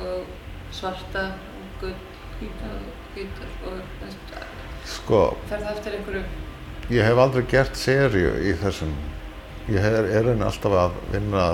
og 0.01 0.31
svarta 0.73 1.27
og 1.35 1.83
gull 1.83 1.93
og 1.95 2.89
hvítar 3.13 3.53
og 3.69 3.77
þú 3.77 4.07
veist, 4.07 4.33
Sko, 4.85 5.21
fer 5.49 5.61
það 5.61 5.77
eftir 5.77 5.95
einhverju 5.99 6.25
ég 6.93 7.01
hef 7.01 7.17
aldrei 7.17 7.45
gert 7.49 7.77
serju 7.79 8.35
í 8.45 8.53
þessum. 8.61 8.91
Ég 9.71 9.81
er, 9.81 10.05
er 10.05 10.27
einu 10.29 10.45
alltaf 10.45 10.75
að 10.77 10.97
vinna 11.13 11.45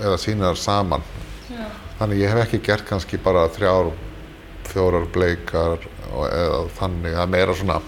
eða 0.00 0.16
sína 0.20 0.48
þar 0.48 0.60
saman. 0.62 1.04
Já. 1.52 1.66
Þannig 1.98 2.22
ég 2.22 2.32
hef 2.32 2.44
ekki 2.46 2.62
gert 2.64 2.86
kannski 2.88 3.20
bara 3.20 3.48
þrjár, 3.52 3.90
fjórar 4.70 5.04
bleikar 5.12 5.84
og, 6.12 6.24
eða 6.30 6.62
þannig, 6.78 7.16
það 7.16 7.24
er 7.24 7.32
meira 7.34 7.56
svona 7.58 7.80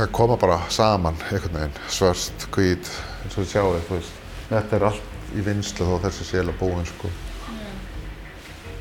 það 0.00 0.12
koma 0.16 0.36
bara 0.40 0.58
saman 0.72 1.18
einhvern 1.28 1.56
veginn, 1.56 1.80
svörst, 1.92 2.46
hvít 2.54 2.88
eins 3.24 3.34
og 3.34 3.42
þið 3.42 3.50
sjáu, 3.50 3.72
þú 3.88 3.98
veist. 3.98 4.20
Þetta 4.50 4.76
er 4.78 4.86
allt 4.88 5.34
í 5.36 5.44
vinslu 5.46 5.86
þó 5.86 5.96
þessi 6.06 6.26
sé 6.26 6.38
eiginlega 6.38 6.60
búin 6.60 6.88
sko. 6.88 7.10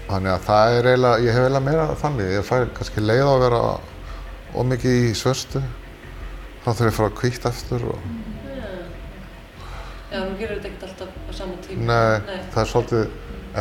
Þannig 0.09 0.31
að 0.33 0.45
það 0.47 0.77
er 0.77 0.89
eiginlega, 0.89 1.25
ég 1.25 1.35
hef 1.35 1.43
eiginlega 1.43 1.65
meira 1.67 1.87
þannig, 1.99 2.31
ég 2.37 2.47
fær 2.47 2.71
kannski 2.77 3.03
leið 3.03 3.23
á 3.27 3.31
að 3.33 3.43
vera 3.43 3.61
ómikið 4.57 5.09
í 5.09 5.11
svörstu 5.17 5.61
þá 6.63 6.69
þurf 6.69 6.85
ég 6.85 6.89
að 6.89 6.97
fara 6.99 7.11
að 7.11 7.19
hvítt 7.21 7.49
eftir 7.51 7.87
og 7.91 8.11
Já, 10.09 10.23
þú 10.25 10.37
gerir 10.39 10.55
þetta 10.57 10.69
ekkert 10.71 10.85
alltaf 10.87 11.09
á 11.29 11.31
sama 11.37 11.57
tíma. 11.61 11.83
Nei, 11.85 12.37
það 12.49 12.63
er 12.63 12.69
svolítið 12.71 13.03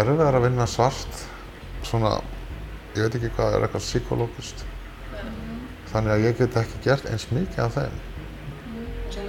erfiðar 0.01 0.39
að 0.39 0.45
vinna 0.47 0.67
svart. 0.73 1.19
Svona, 1.85 2.15
ég 2.95 3.05
veit 3.05 3.19
ekki 3.19 3.35
hvað 3.37 3.57
er 3.59 3.67
eitthvað 3.67 3.85
psykológist 3.85 4.68
þannig 5.93 6.15
að 6.15 6.25
ég 6.27 6.39
get 6.39 6.59
ekki 6.63 6.83
gert 6.85 7.09
eins 7.11 7.27
mikið 7.33 7.65
af 7.65 7.79
þeim. 7.79 7.99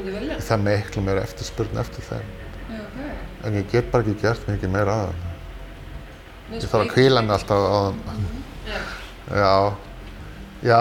Vilja 0.09 0.39
það 0.43 0.63
miklu 0.65 1.03
meira 1.05 1.23
eftirspurn 1.27 1.81
eftir 1.81 2.05
þeim. 2.07 2.31
Já, 2.69 2.79
ok. 2.85 2.99
en 3.47 3.59
ég 3.59 3.69
get 3.71 3.91
bara 3.91 4.05
ekki 4.05 4.21
gert 4.23 4.47
mikið 4.49 4.73
meira 4.73 4.97
þeim. 5.03 5.27
Mér 6.49 6.63
ég 6.63 6.71
þarf 6.71 6.85
að 6.85 6.93
kvíla 6.95 7.23
mig 7.25 7.35
alltaf 7.37 7.67
á 7.69 7.79
þeim. 8.09 8.25
Já, 8.69 8.81
já, 9.39 9.53
já 10.69 10.79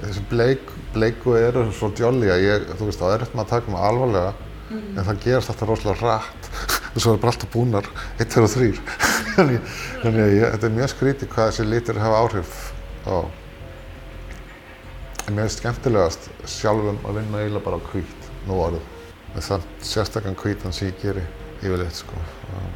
þessi 0.00 0.24
bleik, 0.30 0.72
bleiku 0.94 1.36
eru 1.38 1.68
svo 1.72 1.92
jolly 1.96 2.32
að 2.32 2.44
ég, 2.44 2.66
þú 2.78 2.88
veist, 2.88 3.00
þá 3.00 3.06
er 3.12 3.24
eftir 3.24 3.38
maður 3.38 3.46
að 3.46 3.54
taka 3.54 3.74
mig 3.74 3.86
alvarlega 3.88 4.34
en 4.74 5.04
það 5.04 5.22
gerast 5.24 5.52
alltaf 5.52 5.68
rosalega 5.68 6.10
rætt 6.10 6.48
og 6.94 7.00
svo 7.02 7.14
er 7.14 7.22
bara 7.22 7.34
alltaf 7.34 7.50
búnar 7.52 7.88
1, 8.18 8.28
2 8.32 8.44
og 8.44 8.52
3 8.54 8.70
þannig 10.02 10.22
að 10.24 10.36
þetta 10.40 10.68
er 10.68 10.76
mjög 10.78 10.92
skrítið 10.94 11.32
hvað 11.34 11.50
þessi 11.50 11.66
litur 11.68 12.00
hafa 12.02 12.20
áhrif 12.24 12.54
á 13.04 13.16
en 15.24 15.36
mér 15.36 15.46
finnst 15.46 15.62
skemmtilegast 15.62 16.28
sjálfum 16.56 16.98
að 17.04 17.20
vinna 17.20 17.44
eiginlega 17.44 17.64
bara 17.64 17.80
á 17.80 17.86
hvít 17.92 18.28
nú 18.48 18.58
orðið. 18.66 18.90
Með 19.34 19.48
það 19.48 19.70
sérstakann 19.92 20.36
hvítan 20.42 20.76
sem 20.76 20.90
ég 20.90 21.00
geri 21.02 21.24
yfirleitt 21.62 22.02
sko. 22.02 22.20
Já. 22.50 22.66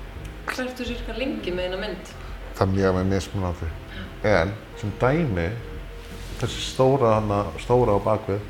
hvertu 0.55 0.89
sirka 0.89 1.15
lengi 1.19 1.53
með 1.53 1.69
eina 1.69 1.83
mynd? 1.83 2.17
það 2.59 2.67
er 2.67 2.75
mjög 2.75 2.95
með 2.97 3.11
mismunandi 3.13 3.67
en 4.27 4.53
sem 4.81 4.93
dæmi 4.99 5.49
þessi 6.41 6.63
stóra 6.67 7.15
hana, 7.19 7.43
stóra 7.63 7.95
á 7.95 8.01
bakvið 8.03 8.41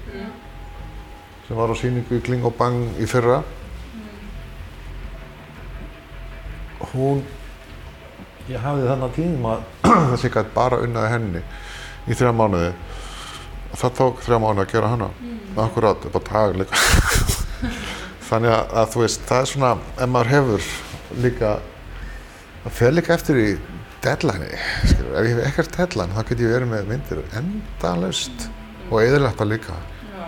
sem 1.46 1.56
var 1.56 1.72
á 1.72 1.76
sýningu 1.76 2.16
í 2.16 2.24
Kling 2.24 2.46
og 2.48 2.56
Bang 2.56 2.96
í 3.00 3.08
fyrra 3.08 3.42
hún 6.94 7.20
ég 8.48 8.64
hafði 8.64 8.88
þannig 8.88 9.16
tíma 9.18 9.58
þess 9.84 10.22
að 10.22 10.28
ég 10.30 10.36
gæti 10.38 10.56
bara 10.56 10.80
unnaði 10.86 11.12
henni 11.16 11.44
í 12.08 12.16
þrjá 12.16 12.32
mánuði 12.32 12.72
það 13.76 13.96
tók 13.98 14.22
þrjá 14.24 14.38
mánuði 14.42 14.64
að 14.64 14.74
gera 14.74 14.92
hana. 14.94 15.08
Akkurat, 15.58 16.04
upp 16.08 16.16
á 16.16 16.20
dag 16.28 16.56
líka. 16.60 16.82
Þannig 18.28 18.52
að, 18.52 18.76
að 18.80 18.92
þú 18.92 19.02
veist, 19.02 19.26
það 19.28 19.42
er 19.42 19.50
svona 19.52 19.72
ef 19.96 20.12
maður 20.12 20.32
hefur 20.34 20.70
líka 21.24 21.52
það 22.64 22.74
fer 22.78 22.94
líka 22.94 23.14
eftir 23.16 23.40
í 23.40 23.48
deadline 24.04 24.48
skilur, 24.86 25.14
ef 25.18 25.26
ég 25.26 25.38
hef 25.38 25.46
ekkert 25.48 25.78
deadline 25.78 26.14
þá 26.14 26.20
get 26.28 26.42
ég 26.44 26.52
verið 26.52 26.72
með 26.72 26.90
myndir 26.92 27.22
endalaust 27.40 28.48
og 28.88 29.00
eðurlegt 29.02 29.40
það 29.40 29.50
líka. 29.54 29.78
Já. 30.12 30.26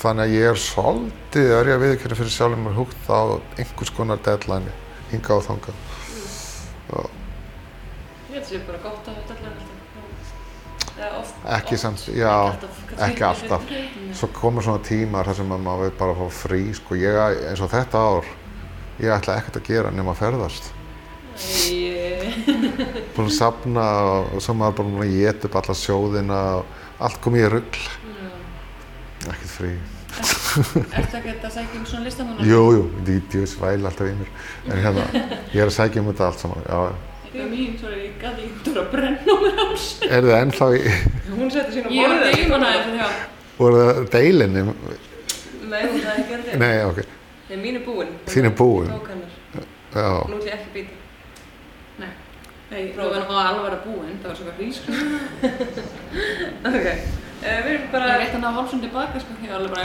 þannig 0.00 0.24
að 0.24 0.34
ég 0.34 0.48
er 0.48 0.62
svolítið 0.64 1.52
að 1.58 1.84
viðkjöra 1.84 2.18
fyrir 2.18 2.34
sjálfum 2.34 2.66
mér 2.66 2.78
húgt 2.78 3.12
á 3.12 3.20
einhvers 3.60 3.94
konar 3.94 4.24
deadline 4.24 4.74
hinga 5.12 5.38
og 5.38 5.46
þanga 5.46 5.76
Ég 8.28 8.34
held 8.34 8.42
að 8.42 8.44
það 8.44 8.48
sé 8.48 8.58
bara 8.64 8.80
gott 8.84 9.08
að 9.08 9.16
ekki 11.58 11.76
oft, 11.76 11.82
samt, 11.82 12.04
já, 12.16 12.34
ekki 13.06 13.24
alltaf. 13.26 13.70
Svo 14.18 14.28
komur 14.34 14.64
svona 14.66 14.82
tímar 14.84 15.28
þar 15.28 15.40
sem 15.40 15.54
að 15.54 15.64
maður 15.66 15.88
vil 15.88 15.96
bara 16.00 16.16
fá 16.18 16.26
frí 16.42 16.62
sko, 16.76 16.98
ég, 16.98 17.44
eins 17.50 17.62
og 17.64 17.72
þetta 17.72 18.02
ár 18.10 18.32
ég 18.98 19.14
ætla 19.14 19.38
ekkert 19.38 19.60
að 19.60 19.68
gera 19.68 19.94
nema 19.94 20.14
að 20.14 20.22
ferðast. 20.24 20.72
Búin 23.14 23.28
að 23.28 23.36
safna 23.36 23.84
og 24.34 24.40
svo 24.42 24.56
maður 24.58 24.80
bara 24.80 24.88
búin 24.88 25.04
að 25.06 25.14
geta 25.20 25.46
upp 25.46 25.60
alla 25.60 25.76
sjóðina 25.78 26.40
og 26.58 27.04
allt 27.06 27.20
komið 27.22 27.44
í 27.44 27.52
rugl. 27.54 27.84
Ekkert 29.28 29.52
frí. 29.54 29.76
Ertu 30.18 31.18
ekki 31.18 31.34
að 31.36 31.52
sækja 31.54 31.78
um 31.78 31.84
svona 31.86 32.06
listamann? 32.08 32.40
jú, 32.42 32.62
jú, 32.74 32.82
ég 33.06 33.28
djús 33.30 33.54
væl 33.60 33.86
alltaf 33.86 34.08
í 34.08 34.16
mér. 34.18 34.32
En 34.66 34.82
hérna, 34.82 35.04
ég 35.52 35.60
er 35.62 35.68
að 35.68 35.76
sækja 35.76 36.02
um 36.02 36.10
þetta 36.10 36.26
allt 36.26 36.42
saman 36.42 36.66
já, 36.66 36.80
Þegar 37.32 37.48
mín, 37.52 37.72
svo 37.80 37.88
er 37.92 37.98
ég 38.00 38.12
gæti 38.22 38.40
ekki 38.46 38.60
þú 38.64 38.72
að 38.80 38.86
brenna 38.92 39.20
á 39.28 39.36
mér 39.42 39.76
sig. 39.84 40.06
er 40.10 40.22
þið 40.24 40.34
ennþá 40.38 40.66
í 40.74 40.80
Hún 41.28 41.50
setur 41.52 41.72
sín 41.74 41.84
á 41.84 41.88
Ég 41.92 42.02
var 42.08 42.14
borðið. 42.14 42.28
að 42.28 42.32
deyma 42.38 42.54
hana 42.56 42.68
þess 42.72 42.88
að 42.88 43.12
voru 43.58 43.76
það 43.82 43.96
deilinni 44.14 44.62
Nei, 45.68 45.82
hún 45.84 46.00
það 46.00 46.12
ekki 46.14 46.24
gerði 46.32 46.50
nei, 46.62 46.76
ok, 46.88 46.98
Nei, 47.48 47.58
mín 47.64 47.74
er 47.76 47.84
búin. 47.84 48.10
Þín 48.28 48.44
er 48.48 48.54
búin? 48.56 48.88
Tók 48.92 49.08
hennar. 49.08 49.30
Já. 49.94 50.08
Nú 50.28 50.36
ætlum 50.36 50.46
ég 50.48 50.52
ekki 50.56 50.68
að 50.68 50.74
býta 50.74 50.94
Nei. 51.98 52.12
Nei, 52.70 52.82
þú 52.92 53.00
verðum 53.08 53.32
að 53.32 53.46
alveg 53.48 53.64
vera 53.68 53.80
búinn, 53.84 54.16
það 54.22 54.28
var 54.28 54.36
svona 54.38 54.54
hrís. 54.58 54.76
Ok. 56.68 56.86
Uh, 57.38 57.58
Við 57.62 57.68
erum 57.70 57.84
Ég 57.84 57.92
bara 57.92 58.06
er 58.16 58.20
eitt 58.24 58.34
að 58.34 58.42
ná 58.42 58.48
hálfsum 58.56 58.80
tilbaka, 58.82 59.16
sko, 59.22 59.32
ég 59.44 59.50
var 59.52 59.58
alveg 59.60 59.72
bara 59.76 59.84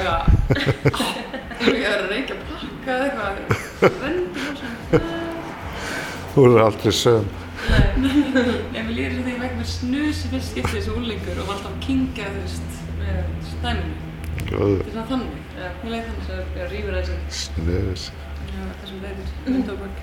er 6.34 6.42
að 6.42 6.42
að 6.42 6.42
þú 6.42 6.46
eru 6.50 6.64
aldrei 6.66 6.94
söm 6.98 7.26
Nei, 7.64 8.10
mér 8.74 8.88
líður 8.92 9.14
svo 9.14 9.24
því 9.24 9.34
ég 9.34 9.42
vekk 9.44 9.54
með 9.60 9.68
snus 9.70 10.24
í 10.26 10.30
fyrst 10.32 10.50
skiptið 10.52 10.74
þessu 10.74 10.96
úlingur 10.98 11.38
og 11.44 11.52
alltaf 11.54 11.70
að 11.70 11.78
kingja, 11.86 12.26
þú 12.34 12.42
veist, 12.42 12.80
með 12.98 13.20
stæminu. 13.52 13.94
Góður. 14.50 14.82
Þetta 14.84 15.00
er 15.04 15.08
þannig. 15.12 15.38
Mér 15.84 15.94
leið 15.94 16.08
þannig. 16.10 16.26
Svo 16.26 16.40
ég 16.58 16.74
rýfur 16.74 16.98
aðeins 16.98 17.40
snus 17.46 18.06
Já, 18.50 18.66
þessum 18.82 19.06
leiðir, 19.06 19.32
myndtóbak. 19.48 20.02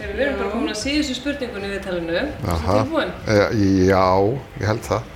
Þegar 0.00 0.12
við 0.16 0.24
erum 0.26 0.38
bara 0.40 0.50
komin 0.56 0.72
að 0.72 0.80
síðustu 0.82 1.14
spurningunni 1.20 1.70
við 1.70 1.82
talinu 1.86 2.22
Aha. 2.48 2.76
tilbúin 2.80 3.12
Eh, 3.30 3.56
já, 3.86 4.04
ég 4.58 4.66
held 4.72 4.84
það 4.88 5.10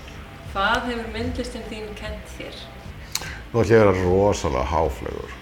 Hvað 0.53 0.91
hefur 0.93 1.09
myndlistin 1.17 1.67
þín 1.73 1.89
kent 1.99 2.35
þér? 2.37 2.61
Nú 3.51 3.63
ætlum 3.65 3.73
ég 3.73 3.81
að 3.81 3.87
vera 3.87 4.05
rosalega 4.05 4.69
háflegur. 4.71 5.35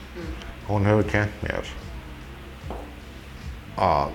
Hún 0.71 0.89
hefur 0.89 1.11
kent 1.11 1.43
mér 1.45 1.75
að 3.77 4.15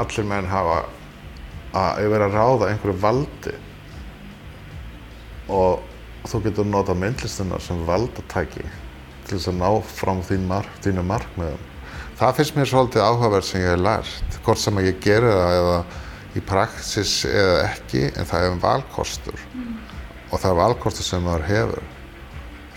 allir 0.00 0.28
menn 0.28 0.48
hafa 0.50 0.84
að 1.74 2.08
verið 2.12 2.26
að 2.28 2.36
ráða 2.38 2.70
einhverju 2.70 2.96
valdi. 3.02 3.54
Og 5.54 5.82
þú 6.30 6.40
getur 6.46 6.68
nota 6.68 6.96
myndlistina 6.96 7.58
sem 7.60 7.82
valdatæki 7.86 8.64
til 9.24 9.36
þess 9.36 9.50
að 9.50 9.60
ná 9.60 9.68
fram 9.88 10.22
þín 10.24 10.48
mark, 10.48 10.70
þínu 10.84 11.04
markmiðum. 11.08 11.70
Það 12.14 12.36
finnst 12.38 12.56
mér 12.56 12.70
svolítið 12.70 13.04
áhugaverð 13.04 13.48
sem 13.48 13.62
ég 13.62 13.72
hef 13.72 13.82
lært, 13.82 14.38
hvort 14.46 14.62
sem 14.62 14.78
að 14.78 14.88
ég 14.90 15.00
geri 15.02 15.32
það 15.32 15.58
eða 15.58 15.78
í 16.34 16.42
praksis 16.46 17.14
eða 17.26 17.56
ekki, 17.68 18.04
en 18.14 18.28
það 18.30 18.48
er 18.48 18.58
valkostur. 18.62 19.44
Og 20.30 20.38
það 20.38 20.50
er 20.50 20.58
valkostur 20.60 21.06
sem 21.06 21.24
maður 21.26 21.46
hefur. 21.50 21.88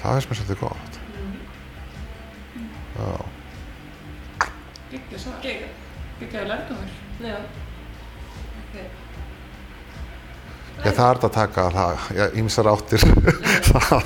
Það 0.01 0.17
finnst 0.17 0.31
mér 0.31 0.39
svolítið 0.41 0.63
gott. 0.63 1.01
Já, 2.97 3.11
Gekkja 4.87 5.19
svo. 5.19 5.35
Gega 5.43 5.67
Gekkjaði 6.17 6.49
lærdomur. 6.49 6.96
Já 7.23 7.37
Ok 8.61 8.75
Já, 10.77 10.91
það 10.93 11.07
er 11.09 11.17
þetta 11.17 11.27
að 11.27 11.33
taka 11.33 11.63
það, 11.73 12.03
já, 12.13 12.25
ýmsar 12.37 12.67
áttir 12.69 13.01
það. 13.71 14.03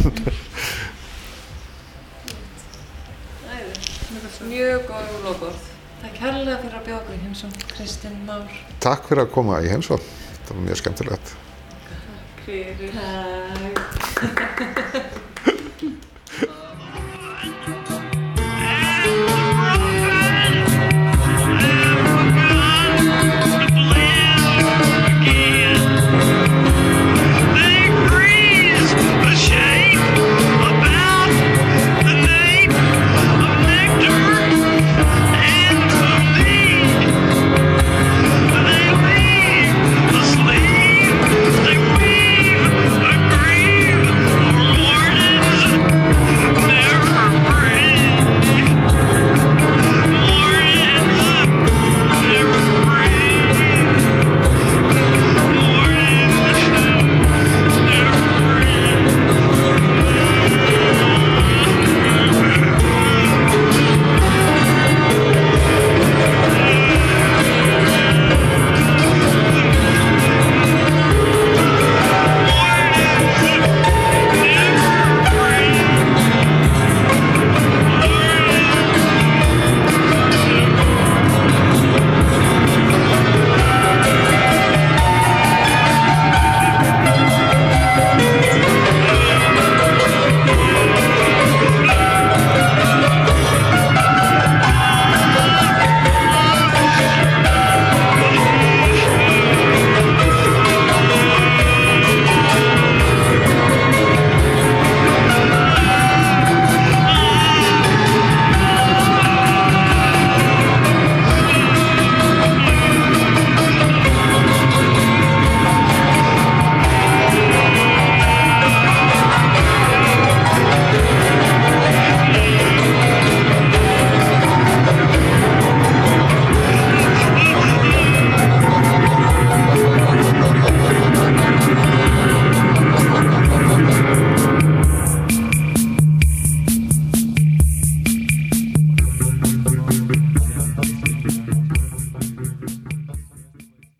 Mjög 4.47 4.85
góð 4.87 5.11
lókord. 5.25 5.67
Takk 6.01 6.15
herrlega 6.23 6.55
fyrir 6.63 6.77
að 6.79 6.85
bjóða 6.87 7.01
okkur 7.01 7.15
í 7.17 7.19
heimsum, 7.25 7.51
Kristinn 7.73 8.23
Már. 8.25 8.55
Takk 8.83 9.05
fyrir 9.09 9.25
að 9.25 9.33
koma 9.35 9.59
í 9.61 9.69
heimsókn, 9.69 10.07
þetta 10.31 10.55
var 10.55 10.63
mjög 10.69 10.79
skemmtilegt. 10.81 11.35
Fyrir. 12.47 12.91
Takk. 14.15 14.57